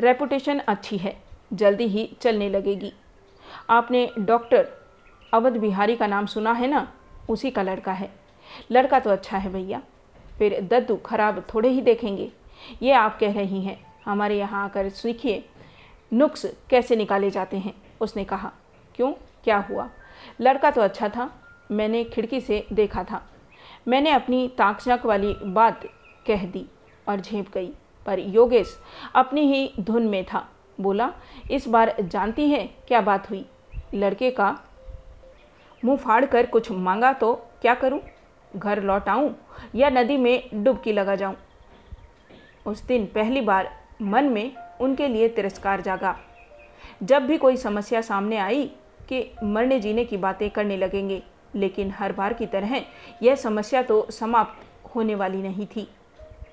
रेपुटेशन 0.00 0.58
अच्छी 0.58 0.96
है, 0.96 1.22
जल्दी 1.52 1.84
ही 1.84 2.16
चलने 2.20 2.48
लगेगी। 2.48 2.92
आपने 3.70 4.10
डॉक्टर 4.18 4.68
अवध 5.34 5.56
बिहारी 5.56 5.96
का 5.96 6.06
नाम 6.06 6.26
सुना 6.26 6.52
है 6.52 6.66
ना? 6.66 6.92
उसी 7.28 7.50
का 7.50 7.62
लड़का 7.62 7.92
है। 7.92 8.23
लड़का 8.72 8.98
तो 9.00 9.10
अच्छा 9.10 9.38
है 9.38 9.52
भैया। 9.52 9.82
फिर 10.38 10.60
दद्दू 10.62 10.96
खराब 10.96 11.44
थोड़े 11.54 11.68
ही 11.68 11.80
देखेंगे। 11.80 12.30
ये 12.82 12.92
आप 12.92 13.18
कह 13.18 13.32
रही 13.32 13.60
हैं, 13.62 13.78
हमारे 14.04 14.38
यहाँ 14.38 14.64
आकर 14.64 14.88
सीखिए, 14.88 15.44
नुक्स 16.12 16.46
कैसे 16.70 16.96
निकाले 16.96 17.30
जाते 17.30 17.56
हैं, 17.56 17.74
उसने 18.00 18.24
कहा। 18.24 18.52
क्यों? 18.94 19.12
क्या 19.44 19.58
हुआ? 19.60 19.88
लड़का 20.40 20.70
तो 20.70 20.80
अच्छा 20.80 21.08
था, 21.08 21.30
मैंने 21.70 22.02
खिड़की 22.04 22.40
से 22.40 22.66
देखा 22.72 23.04
था। 23.04 23.22
मैंने 23.88 24.10
अपनी 24.10 24.46
ताकझक 24.48 25.06
वाली 25.06 25.34
बात 25.44 25.84
कह 26.26 26.44
दी 26.44 26.64
और 27.08 27.20
झेप 27.20 27.52
गई, 27.54 27.70
पर 28.06 28.18
योगेश 28.18 28.78
अपनी 29.14 29.40
ही 29.46 29.72
धुन 29.80 30.08
में 30.08 30.24
था। 30.24 30.46
बोला, 30.78 31.12
इस 31.50 31.68
बार 31.68 31.94
जानती 32.00 32.48
है 32.50 32.66
क्या 32.88 33.00
बात 33.00 33.28
हुई? 33.30 33.44
लड़के 33.94 34.30
का 34.30 34.56
मुँह 35.82 35.96
फाड़ 35.96 36.24
कर 36.24 36.46
कुछ 36.46 36.70
मांगा 36.70 37.12
तो 37.12 37.34
क्या 37.62 37.74
करूँ? 37.74 38.00
घर 38.56 38.82
लौट 38.82 39.08
आऊँ 39.08 39.34
या 39.74 39.90
नदी 39.90 40.16
में 40.16 40.48
डुबकी 40.54 40.92
लगा 40.92 41.14
जाऊँ। 41.14 41.36
उस 42.66 42.82
दिन 42.86 43.06
पहली 43.06 43.40
बार 43.40 43.70
मन 44.02 44.24
में 44.24 44.52
उनके 44.80 45.08
लिए 45.08 45.28
तिरस्कार 45.28 45.80
जागा। 45.80 46.16
जब 47.02 47.26
भी 47.26 47.36
कोई 47.38 47.56
समस्या 47.56 48.00
सामने 48.00 48.36
आई 48.36 48.64
कि 49.08 49.30
मरने 49.44 49.80
जीने 49.80 50.04
की 50.04 50.16
बातें 50.16 50.50
करने 50.50 50.76
लगेंगे, 50.76 51.22
लेकिन 51.54 51.90
हर 51.90 52.12
बार 52.12 52.32
की 52.32 52.46
तरह 52.46 52.80
यह 53.22 53.34
समस्या 53.34 53.82
तो 53.82 54.06
समाप्त 54.10 54.94
होने 54.96 55.14
वाली 55.14 55.42
नहीं 55.42 55.66
थी। 55.66 55.88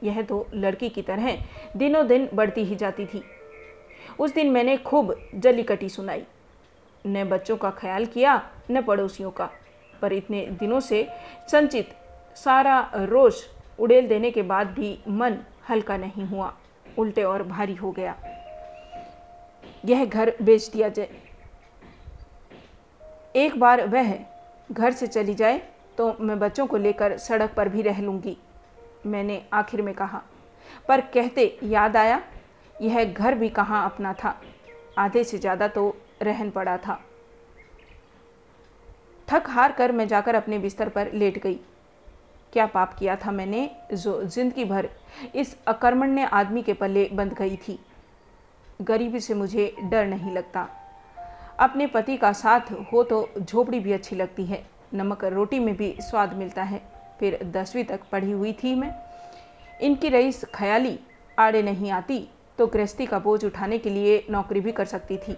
यह 0.04 0.22
तो 0.22 0.48
लड़की 0.54 0.90
की 0.90 1.02
तरह 1.02 1.38
दिनों 1.78 2.08
दिन 2.08 2.30
बढ़ती 2.34 2.64
ही 2.64 2.76
जाती 2.76 3.06
थी। 3.06 3.24
उस 4.20 4.34
दिन 4.34 4.52
मैंने 4.52 4.78
खूब 4.78 5.16
जली 5.36 5.64
कटी 5.64 5.90
सुनाई। 5.90 6.24
न 7.08 7.24
बच्चों 7.30 7.58
का 7.58 7.70
ख्याल 7.70 8.06
किया, 8.06 8.42
न 8.72 8.82
पड़ोसियों 8.82 9.32
का। 9.32 9.50
पर 10.02 10.14
इतने 10.14 10.46
दिनों 10.60 10.80
से 10.82 11.08
संचित 11.52 11.90
सारा 12.38 12.80
रोष 12.96 13.44
उड़ेल 13.80 14.08
देने 14.08 14.32
के 14.32 14.42
बाद 14.44 14.68
भी 14.70 14.98
मन 15.10 15.38
हल्का 15.70 15.98
नहीं 15.98 16.26
हुआ, 16.26 16.54
उल्टे 16.98 17.24
और 17.24 17.44
भारी 17.44 17.76
हो 17.76 17.92
गया। 17.92 18.16
यह 19.86 20.06
घर 20.06 20.34
बेच 20.42 20.70
दिया 20.70 20.90
जाए। 20.90 21.10
एक 23.36 23.60
बार 23.60 23.86
वह 23.88 24.18
घर 24.72 24.92
से 24.92 25.08
चली 25.08 25.34
जाए 25.36 25.62
तो 25.98 26.16
मैं 26.20 26.40
बच्चों 26.40 26.66
को 26.68 26.78
लेकर 26.78 27.18
सड़क 27.20 27.54
पर 27.54 27.70
भी 27.70 27.82
रह 27.82 28.02
लूँगी, 28.02 28.38
मैंने 29.06 29.42
आखिर 29.54 29.82
में 29.82 29.94
कहा। 29.94 30.22
पर 30.88 31.02
कहते 31.14 31.58
याद 31.64 31.98
आया, 31.98 32.22
यह 32.76 33.04
घर 33.06 33.36
भी 33.36 33.50
कहाँ 33.50 33.84
अपना 33.86 34.14
था? 34.14 34.36
आधे 34.98 35.24
से 35.24 35.38
ज़्यादा 35.38 35.68
तो 35.68 35.96
रहन 36.22 36.50
पड़ा 36.50 36.78
था। 36.78 37.00
थक 39.32 39.50
हार 39.50 39.72
कर 39.72 39.92
मैं 39.92 40.08
जाकर 40.08 40.36
अपने 40.36 40.58
बिस्तर 40.60 40.90
पर 40.90 41.12
लेट 41.14 41.38
गई। 41.44 41.60
क्या 42.54 42.66
पाप 42.66 42.94
किया 42.94 43.16
था 43.16 43.32
मैंने? 43.32 43.70
जो 43.94 44.24
ज़िंदगी 44.24 44.66
भर 44.66 44.90
इस 45.36 45.56
अकर्मण्य 45.68 46.24
आदमी 46.34 46.62
के 46.62 46.74
पल्ले 46.74 47.10
बंध 47.14 47.34
गई 47.34 47.56
थी। 47.58 47.78
गरीबी 48.82 49.20
से 49.20 49.34
मुझे 49.34 49.74
डर 49.82 50.06
नहीं 50.06 50.32
लगता। 50.32 50.68
अपने 51.60 51.88
पति 51.88 52.18
का 52.18 52.32
साथ 52.34 52.72
हो 52.94 53.04
तो 53.04 53.28
झोपड़ी 53.40 53.80
भी 53.80 53.92
अच्छी 53.92 54.16
लगती 54.16 54.46
है। 54.46 54.64
नमक 54.94 55.24
रोटी 55.26 55.60
में 55.60 55.76
भी 55.76 55.96
स्वाद 56.02 56.34
मिलता 56.34 56.64
है। 56.64 56.82
फिर 57.20 57.40
दसवीं 57.46 57.84
तक 57.84 58.02
पढ़ी 58.12 58.32
हुई 58.32 58.54
थी 58.54 58.74
मैं। 58.76 58.94
इनकी 59.82 60.10
रईस 60.10 60.44
ख्याली, 60.56 60.98
आड़े 61.38 61.62
नहीं 61.62 61.92
आती 61.92 62.28
तो 62.60 62.68
गृहस्थी 62.68 63.06
का 63.06 63.20
बोझ 63.20 63.44
उठाने 63.46 63.78
के 63.78 63.90
लिए 63.90 64.24
नौकरी 64.30 64.60
भी 64.60 64.72
कर 64.72 64.86
सकती 64.86 65.18
थी। 65.18 65.38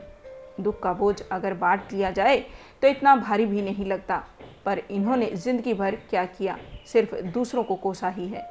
दुख 0.59 0.79
का 0.79 0.93
बोझ 0.93 1.21
अगर 1.21 1.53
बांट 1.53 1.93
लिया 1.93 2.11
जाए 2.11 2.37
तो 2.81 2.87
इतना 2.87 3.15
भारी 3.15 3.45
भी 3.45 3.61
नहीं 3.61 3.85
लगता। 3.85 4.23
पर 4.65 4.81
इन्होंने 4.91 5.29
ज़िंदगी 5.35 5.73
भर 5.73 5.95
क्या 6.09 6.25
किया? 6.27 6.57
सिर्फ़ 6.87 7.15
दूसरों 7.23 7.63
को 7.63 7.75
कोसा 7.75 8.09
ही 8.09 8.27
है। 8.27 8.45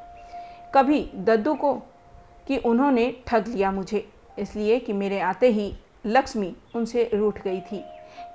कभी 0.74 1.00
दद्दू 1.16 1.54
को 1.54 1.74
कि 2.46 2.56
उन्होंने 2.58 3.10
ठग 3.26 3.48
लिया 3.48 3.70
मुझे, 3.72 4.06
इसलिए 4.38 4.78
कि 4.78 4.92
मेरे 4.92 5.20
आते 5.20 5.48
ही 5.48 5.72
लक्ष्मी 6.06 6.54
उनसे 6.76 7.10
रूठ 7.14 7.42
गई 7.42 7.60
थी। 7.62 7.82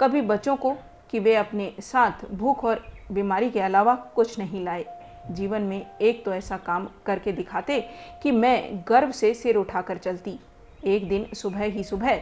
कभी 0.01 0.21
बच्चों 0.23 0.55
को 0.55 0.75
कि 1.11 1.19
वे 1.19 1.35
अपने 1.35 1.71
साथ 1.81 2.25
भूख 2.31 2.63
और 2.65 2.83
बीमारी 3.11 3.49
के 3.49 3.59
अलावा 3.59 3.95
कुछ 4.15 4.37
नहीं 4.39 4.63
लाए। 4.63 4.85
जीवन 5.31 5.61
में 5.61 5.85
एक 6.01 6.23
तो 6.25 6.33
ऐसा 6.33 6.57
काम 6.57 6.87
करके 7.05 7.31
दिखाते 7.31 7.79
कि 8.23 8.31
मैं 8.31 8.83
गर्व 8.87 9.11
से 9.11 9.33
सिर 9.33 9.55
उठाकर 9.55 9.97
चलती। 9.97 10.39
एक 10.85 11.07
दिन 11.09 11.25
सुबह 11.33 11.63
ही 11.63 11.83
सुबह 11.83 12.21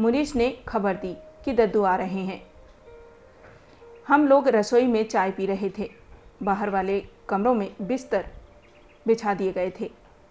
मुनीश 0.00 0.34
ने 0.36 0.50
खबर 0.68 0.94
दी 0.94 1.16
कि 1.44 1.52
दद्दू 1.52 1.82
आ 1.82 1.96
रहे 1.96 2.20
हैं। 2.20 2.42
हम 4.08 4.28
लोग 4.28 4.48
रसोई 4.48 4.86
में 4.86 5.08
चाय 5.08 5.30
पी 5.30 5.46
रहे 5.46 5.70
थे। 5.78 5.90
बाहर 6.42 6.70
वाले 6.70 7.00
कमरों 7.28 7.54
में 7.54 7.70
बिस्तर 7.82 8.26
बिछा 9.06 9.34
दिए 9.34 9.52
गए 9.52 9.72
थे। 9.80 9.90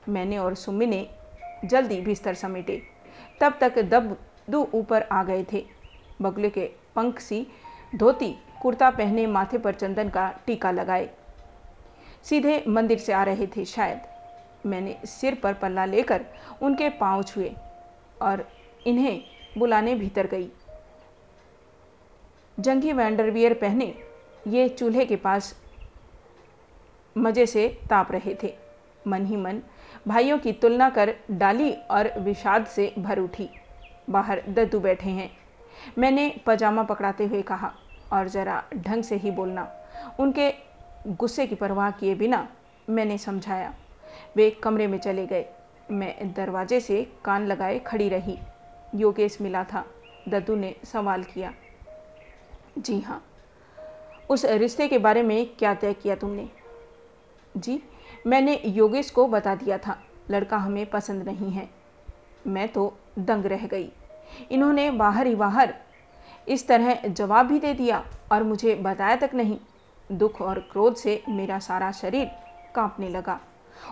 मैंने 0.09 0.37
और 0.37 0.55
सुम्मी 0.55 0.85
ने 0.85 1.09
जल्दी 1.65 2.01
बिस्तर 2.01 2.33
समेटे। 2.33 2.81
तब 3.41 3.57
तक 3.61 3.79
दब्दू 3.79 4.67
ऊपर 4.73 5.01
आ 5.01 5.23
गए 5.23 5.45
थे। 5.53 5.65
बगले 6.21 6.49
के 6.49 6.69
पंख 6.95 7.19
सी 7.19 7.47
धोती, 7.95 8.35
कुर्ता 8.61 8.89
पहने 8.89 9.27
माथे 9.27 9.57
पर 9.57 9.73
चंदन 9.73 10.09
का 10.09 10.31
टीका 10.45 10.71
लगाए। 10.71 11.09
सीधे 12.23 12.63
मंदिर 12.67 12.97
से 12.97 13.13
आ 13.13 13.23
रहे 13.23 13.47
थे 13.47 13.65
शायद। 13.65 14.01
मैंने 14.65 14.97
सिर 15.05 15.35
पर 15.35 15.53
पल्ला 15.53 15.85
लेकर 15.85 16.25
उनके 16.61 16.89
पाँव 16.89 17.23
छुए 17.23 17.55
और 18.21 18.47
इन्हें 18.87 19.23
बुलाने 19.57 19.95
भीतर 19.95 20.27
गई। 20.27 20.49
जंगी 22.57 22.93
वैंडरवियर 22.93 23.53
पहने 23.53 23.93
ये 24.47 24.67
चूल्हे 24.69 25.05
के 25.05 25.15
पास 25.15 25.55
मज़े 27.15 27.45
से 27.45 27.67
ताप 27.89 28.11
रहे 28.11 28.35
थे। 28.43 28.53
मन 29.07 29.25
ही 29.25 29.35
मन 29.35 29.61
भाइयों 30.07 30.37
की 30.37 30.51
तुलना 30.51 30.89
कर 30.89 31.13
डाली 31.31 31.71
और 31.71 32.11
विषाद 32.19 32.65
से 32.65 32.93
भर 32.99 33.19
उठी। 33.19 33.49
बाहर 34.09 34.41
दद्दू 34.49 34.79
बैठे 34.79 35.09
हैं। 35.09 35.29
मैंने 35.97 36.29
पजामा 36.45 36.83
पकड़ाते 36.83 37.25
हुए 37.25 37.41
कहा, 37.41 37.73
और 38.13 38.27
ज़रा 38.27 38.63
ढंग 38.75 39.03
से 39.03 39.15
ही 39.15 39.31
बोलना। 39.31 39.67
उनके 40.19 40.51
गुस्से 41.09 41.45
की 41.47 41.55
परवाह 41.55 41.91
किए 41.91 42.15
बिना 42.15 42.47
मैंने 42.89 43.17
समझाया। 43.17 43.73
वे 44.35 44.49
कमरे 44.63 44.87
में 44.87 44.97
चले 44.99 45.25
गए। 45.27 45.45
मैं 45.91 46.33
दरवाजे 46.33 46.79
से 46.79 47.01
कान 47.25 47.47
लगाए 47.47 47.79
खड़ी 47.79 48.09
रही। 48.09 48.37
योगेश 48.95 49.37
मिला 49.41 49.63
था। 49.63 49.85
दद्दू 50.29 50.55
ने 50.55 50.75
सवाल 50.83 51.23
किया, 51.23 51.53
जी 52.77 52.99
हाँ 52.99 53.23
उस 54.29 54.45
रिश्ते 54.45 54.87
के 54.87 54.97
बारे 54.97 55.23
में 55.23 55.55
क्या 55.55 55.73
तय 55.73 55.93
किया 55.93 56.15
तुमने? 56.15 56.47
जी, 57.55 57.81
मैंने 58.27 58.55
योगेश 58.65 59.09
को 59.09 59.27
बता 59.27 59.55
दिया 59.55 59.77
था, 59.77 59.97
लड़का 60.31 60.57
हमें 60.57 60.85
पसंद 60.85 61.23
नहीं 61.23 61.51
है। 61.51 61.69
मैं 62.47 62.67
तो 62.67 62.93
दंग 63.19 63.45
रह 63.45 63.65
गई। 63.67 63.89
इन्होंने 64.51 64.89
बाहर 64.91 65.27
ही 65.27 65.35
बाहर 65.35 65.73
इस 66.47 66.67
तरह 66.67 67.07
जवाब 67.07 67.47
भी 67.47 67.59
दे 67.59 67.73
दिया 67.73 68.03
और 68.31 68.43
मुझे 68.43 68.75
बताया 68.75 69.15
तक 69.15 69.31
नहीं। 69.33 69.57
दुख 70.09 70.41
और 70.41 70.59
क्रोध 70.71 70.95
से 70.95 71.21
मेरा 71.29 71.59
सारा 71.59 71.91
शरीर 71.91 72.31
कांपने 72.75 73.09
लगा। 73.09 73.39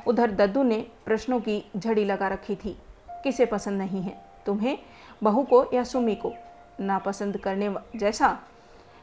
उधर 0.07 0.31
दद्दू 0.31 0.63
ने 0.63 0.85
प्रश्नों 1.05 1.39
की 1.39 1.63
झड़ी 1.77 2.05
लगा 2.05 2.27
रखी 2.27 2.55
थी, 2.55 2.77
किसे 3.23 3.45
पसंद 3.45 3.81
नहीं 3.81 4.01
है? 4.01 4.21
तुम्हें, 4.45 4.79
बहू 5.23 5.43
को 5.43 5.69
या 5.73 5.84
सुमी 5.84 6.15
को, 6.15 6.34
नापसंद 6.79 7.38
करने 7.38 7.75
जैसा। 7.95 8.39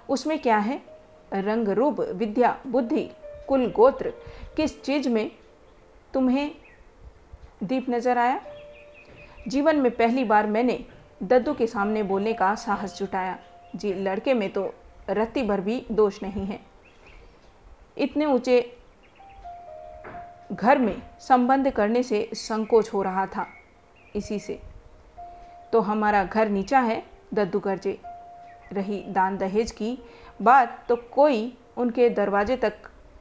उसमें 0.08 0.38
क्या 0.38 0.58
है? 0.58 0.82
रंग 1.34 1.68
रूप 1.68 2.00
विद्या, 2.00 2.58
बुद्धि, 2.66 3.10
कुल 3.48 3.72
गोत्र। 3.72 4.12
किस 4.56 4.82
चीज़ 4.82 5.08
में 5.08 5.30
तुम्हें 6.14 6.54
दीप 7.62 7.86
नज़र 7.90 8.18
आया? 8.18 8.40
जीवन 9.48 9.76
में 9.76 9.96
पहली 9.96 10.24
बार 10.24 10.46
मैंने 10.46 10.86
दद्दू 11.22 11.54
के 11.54 11.66
सामने 11.66 12.02
बोलने 12.02 12.32
का 12.32 12.54
साहस 12.54 12.98
जुटाया। 12.98 13.38
जी, 13.76 13.94
लड़के 13.94 14.34
में 14.34 14.52
तो 14.52 14.74
रत्ती 15.10 15.42
भर 15.42 15.60
भी 15.60 15.86
दोष 15.92 16.22
नहीं 16.22 16.46
है। 16.46 16.60
इतने 17.98 18.24
ऊँचे 18.24 18.76
घर 20.52 20.78
में 20.78 21.02
संबंध 21.20 21.70
करने 21.70 22.02
से 22.02 22.30
संकोच 22.34 22.92
हो 22.94 23.02
रहा 23.02 23.26
था। 23.26 23.46
इसी 24.16 24.38
से। 24.38 24.69
तो 25.72 25.80
हमारा 25.80 26.24
घर 26.24 26.48
नीचा 26.48 26.80
है, 26.80 27.02
दद्दू 27.34 27.58
गर्जे। 27.58 27.98
रही 28.72 29.02
दान 29.08 29.36
दहेज 29.38 29.70
की 29.70 29.98
बात 30.42 30.84
तो 30.88 30.96
कोई 31.12 31.52
उनके 31.76 32.08
दरवाजे 32.10 32.56
तक 32.56 32.72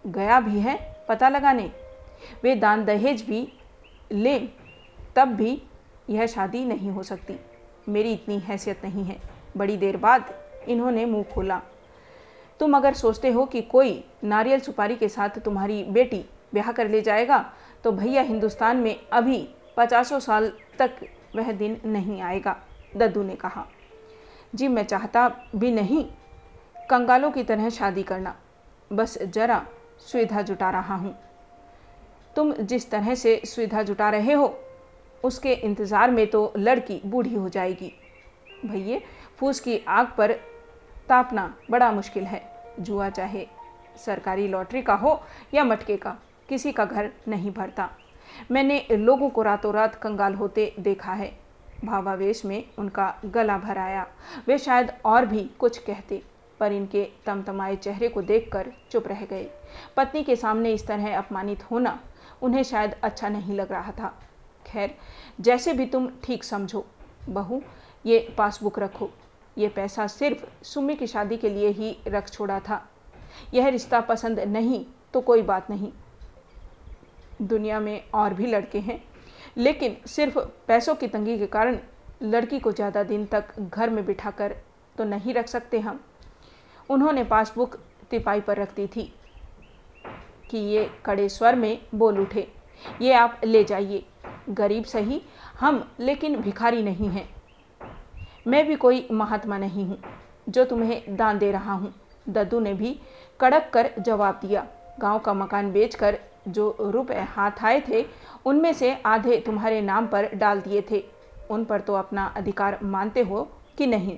गया 0.07 0.39
भी 0.39 0.59
है 0.59 0.77
पता 1.09 1.29
लगाने। 1.29 1.71
वे 2.43 2.55
दान 2.55 2.85
दहेज 2.85 3.21
भी 3.21 3.47
लें, 4.11 4.49
तब 5.15 5.27
भी 5.27 5.61
यह 6.09 6.25
शादी 6.25 6.63
नहीं 6.65 6.89
हो 6.89 7.03
सकती। 7.03 7.39
मेरी 7.89 8.13
इतनी 8.13 8.39
हैसियत 8.39 8.85
नहीं 8.85 9.03
है। 9.03 9.17
बड़ी 9.57 9.77
देर 9.77 9.97
बाद 9.97 10.33
इन्होंने 10.67 11.05
मुँह 11.05 11.23
खोला। 11.33 11.61
तुम 12.59 12.75
अगर 12.77 12.93
सोचते 12.93 13.29
हो 13.31 13.45
कि 13.45 13.61
कोई 13.61 14.03
नारियल 14.23 14.59
सुपारी 14.59 14.95
के 14.95 15.09
साथ 15.09 15.39
तुम्हारी 15.39 15.83
बेटी 15.83 16.25
ब्याह 16.53 16.71
कर 16.71 16.87
ले 16.87 17.01
जाएगा 17.01 17.37
तो 17.83 17.91
भैया 17.91 18.21
हिंदुस्तान 18.21 18.77
में 18.77 18.95
अभी 19.11 19.47
पचासों 19.77 20.19
साल 20.19 20.51
तक 20.79 20.99
वह 21.35 21.51
दिन 21.51 21.79
नहीं 21.85 22.21
आएगा, 22.21 22.55
दद्दू 22.97 23.23
ने 23.23 23.35
कहा। 23.35 23.65
जी, 24.55 24.67
मैं 24.67 24.83
चाहता 24.83 25.27
भी 25.55 25.71
नहीं, 25.71 26.03
कंगालों 26.89 27.31
की 27.31 27.43
तरह 27.43 27.69
शादी 27.69 28.03
करना। 28.03 28.35
बस 28.91 29.17
जरा 29.23 29.65
सुविधा 30.01 30.41
जुटा 30.41 30.69
रहा 30.69 30.95
हूँ। 30.95 31.15
तुम 32.35 32.53
जिस 32.53 32.89
तरह 32.91 33.15
से 33.15 33.41
सुविधा 33.45 33.83
जुटा 33.83 34.09
रहे 34.09 34.33
हो, 34.33 34.55
उसके 35.23 35.53
इंतज़ार 35.53 36.11
में 36.11 36.25
तो 36.27 36.51
लड़की 36.57 37.01
बूढ़ी 37.05 37.35
हो 37.35 37.49
जाएगी। 37.49 37.91
भैये, 38.65 39.01
फूस 39.37 39.59
की 39.59 39.77
आग 39.87 40.07
पर 40.17 40.31
तापना 41.09 41.53
बड़ा 41.71 41.91
मुश्किल 41.91 42.23
है। 42.23 42.41
जुआ 42.79 43.09
चाहे 43.09 43.45
सरकारी 43.97 44.47
लॉटरी 44.47 44.81
का 44.81 44.93
हो 44.93 45.21
या 45.53 45.63
मटके 45.63 45.97
का, 45.97 46.17
किसी 46.49 46.71
का 46.71 46.85
घर 46.85 47.11
नहीं 47.27 47.51
भरता। 47.51 47.89
मैंने 48.51 48.85
लोगों 48.91 49.29
को 49.29 49.41
रातों 49.41 49.73
रात 49.73 49.95
कंगाल 49.95 50.33
होते 50.33 50.73
देखा 50.79 51.13
है। 51.13 51.31
भावावेश 51.85 52.43
में 52.45 52.63
उनका 52.79 53.13
गला 53.25 53.57
भराया। 53.57 54.05
वे 54.47 54.57
शायद 54.57 54.91
और 55.05 55.25
भी 55.25 55.43
कुछ 55.59 55.77
कहते, 55.77 56.21
पर 56.59 56.71
इनके 56.71 57.07
तमतमाए 57.25 57.75
चेहरे 57.75 58.07
को 58.07 58.21
देखकर 58.21 58.71
चुप 58.91 59.07
रह 59.07 59.25
गए। 59.25 59.49
पत्नी 59.97 60.23
के 60.23 60.35
सामने 60.35 60.73
इस 60.73 60.87
तरह 60.87 61.17
अपमानित 61.17 61.63
होना 61.71 61.99
उन्हें 62.41 62.63
शायद 62.63 62.95
अच्छा 63.03 63.29
नहीं 63.29 63.55
लग 63.55 63.71
रहा 63.71 63.91
था। 63.91 64.13
खैर, 64.65 64.95
जैसे 65.41 65.73
भी 65.73 65.85
तुम 65.85 66.09
ठीक 66.23 66.43
समझो। 66.43 66.85
बहू, 67.29 67.61
ये 68.05 68.19
पासबुक 68.37 68.79
रखो। 68.79 69.09
ये 69.57 69.67
पैसा 69.67 70.07
सिर्फ़ 70.07 70.45
सुमी 70.63 70.95
की 70.95 71.07
शादी 71.07 71.37
के 71.37 71.49
लिए 71.49 71.69
ही 71.69 71.97
रख 72.07 72.29
छोड़ा 72.29 72.59
था। 72.59 72.81
यह 73.53 73.67
रिश्ता 73.67 73.99
पसंद 74.01 74.39
नहीं 74.39 74.85
तो 75.13 75.21
कोई 75.21 75.41
बात 75.41 75.69
नहीं। 75.69 75.91
दुनिया 77.41 77.79
में 77.79 78.09
और 78.13 78.33
भी 78.33 78.45
लड़के 78.45 78.79
हैं। 78.79 79.01
लेकिन 79.57 79.95
सिर्फ़ 80.07 80.39
पैसों 80.67 80.95
की 80.95 81.07
तंगी 81.07 81.37
के 81.39 81.47
कारण 81.47 81.77
लड़की 82.23 82.59
को 82.59 82.71
ज़्यादा 82.71 83.03
दिन 83.03 83.25
तक 83.25 83.59
घर 83.61 83.89
में 83.89 84.05
बिठाकर 84.05 84.55
तो 84.95 85.03
नहीं 85.03 85.33
रख 85.33 85.47
सकते 85.47 85.79
हम। 85.79 85.99
उन्होंने 86.89 87.23
पासबुक 87.23 87.75
तिपाई 88.11 88.41
पर 88.41 88.57
रख 88.57 88.75
दी 88.75 88.87
थी 88.87 89.11
कि 90.51 90.57
ये 90.57 90.89
कड़े 91.05 91.27
स्वर 91.29 91.55
में 91.55 91.79
बोल 91.95 92.19
उठे, 92.19 92.47
ये 93.01 93.13
आप 93.13 93.41
ले 93.43 93.63
जाइए, 93.63 94.03
गरीब 94.49 94.83
सही, 94.83 95.21
हम 95.59 95.83
लेकिन 95.99 96.35
भिखारी 96.35 96.83
नहीं 96.83 97.09
हैं। 97.09 97.27
मैं 98.47 98.65
भी 98.67 98.75
कोई 98.75 99.07
महात्मा 99.11 99.57
नहीं 99.57 99.85
हूँ, 99.85 99.97
जो 100.49 100.65
तुम्हें 100.65 101.15
दान 101.17 101.39
दे 101.39 101.51
रहा 101.51 101.73
हूँ। 101.73 101.93
दद्दू 102.29 102.59
ने 102.59 102.73
भी 102.73 102.99
कड़क 103.39 103.69
कर 103.73 103.91
जवाब 103.99 104.39
दिया। 104.41 104.65
गाँव 104.99 105.19
का 105.19 105.33
मकान 105.33 105.71
बेचकर 105.71 106.17
जो 106.49 106.75
रुपए 106.81 107.19
हाथ 107.29 107.63
आए 107.63 107.81
थे, 107.87 108.05
उनमें 108.45 108.73
से 108.73 108.93
आधे 109.05 109.37
तुम्हारे 109.39 109.81
नाम 109.81 110.07
पर 110.07 110.29
डाल 110.35 110.61
दिए 110.61 110.81
थे। 110.91 111.03
उन 111.51 111.63
पर 111.65 111.81
तो 111.81 111.93
अपना 111.93 112.25
अधिकार 112.37 112.79
मानते 112.83 113.21
हो 113.21 113.43
कि 113.77 113.87
नहीं? 113.87 114.17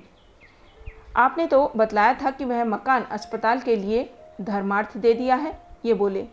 आपने 1.16 1.46
तो 1.46 1.72
बतलाया 1.76 2.14
था 2.14 2.30
कि 2.30 2.44
वह 2.44 2.64
मकान 2.64 3.02
अस्पताल 3.02 3.60
के 3.60 3.76
लिए 3.76 4.08
धर्मार्थ 4.40 4.96
दे 4.96 5.14
दिया 5.14 5.34
है, 5.36 5.58
ये 5.84 5.94
बोले। 5.94 6.26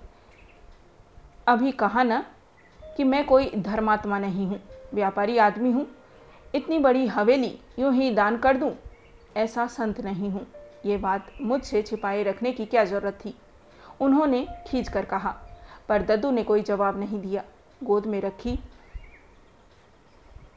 अभी 1.48 1.72
कहा 1.72 2.04
ना 2.04 2.24
कि 2.98 3.04
मैं 3.04 3.26
कोई 3.26 3.52
धर्मात्मा 3.58 4.20
नहीं 4.20 4.48
हूँ, 4.48 4.60
व्यापारी 4.94 5.38
आदमी 5.38 5.72
हूँ। 5.72 5.88
इतनी 6.56 6.80
बड़ी 6.80 7.06
हवेली 7.08 7.58
यूँ 7.80 7.94
ही 7.94 8.10
दान 8.12 8.38
कर 8.38 8.58
दूँ, 8.58 8.72
ऐसा 9.38 9.66
संत 9.68 10.00
नहीं 10.02 10.30
हूँ। 10.30 10.46
ये 10.86 10.98
बात 10.98 11.32
मुझसे 11.42 11.82
छिपाए 11.82 12.24
रखने 12.24 12.52
की 12.52 12.66
क्या 12.66 12.84
ज़रूरत 12.84 13.20
थी? 13.26 13.36
उन्होंने 14.02 14.48
खींच 14.68 14.88
कर 14.88 15.06
कहा 15.06 15.36
पर 15.90 16.02
दद्दू 16.02 16.32
ने 16.32 16.44
कोई 16.44 16.62
जवाब 16.62 17.00
नहीं 17.00 17.22
दिया। 17.22 17.44
गोद 17.84 18.06
में 18.06 18.22
रखी। 18.22 18.60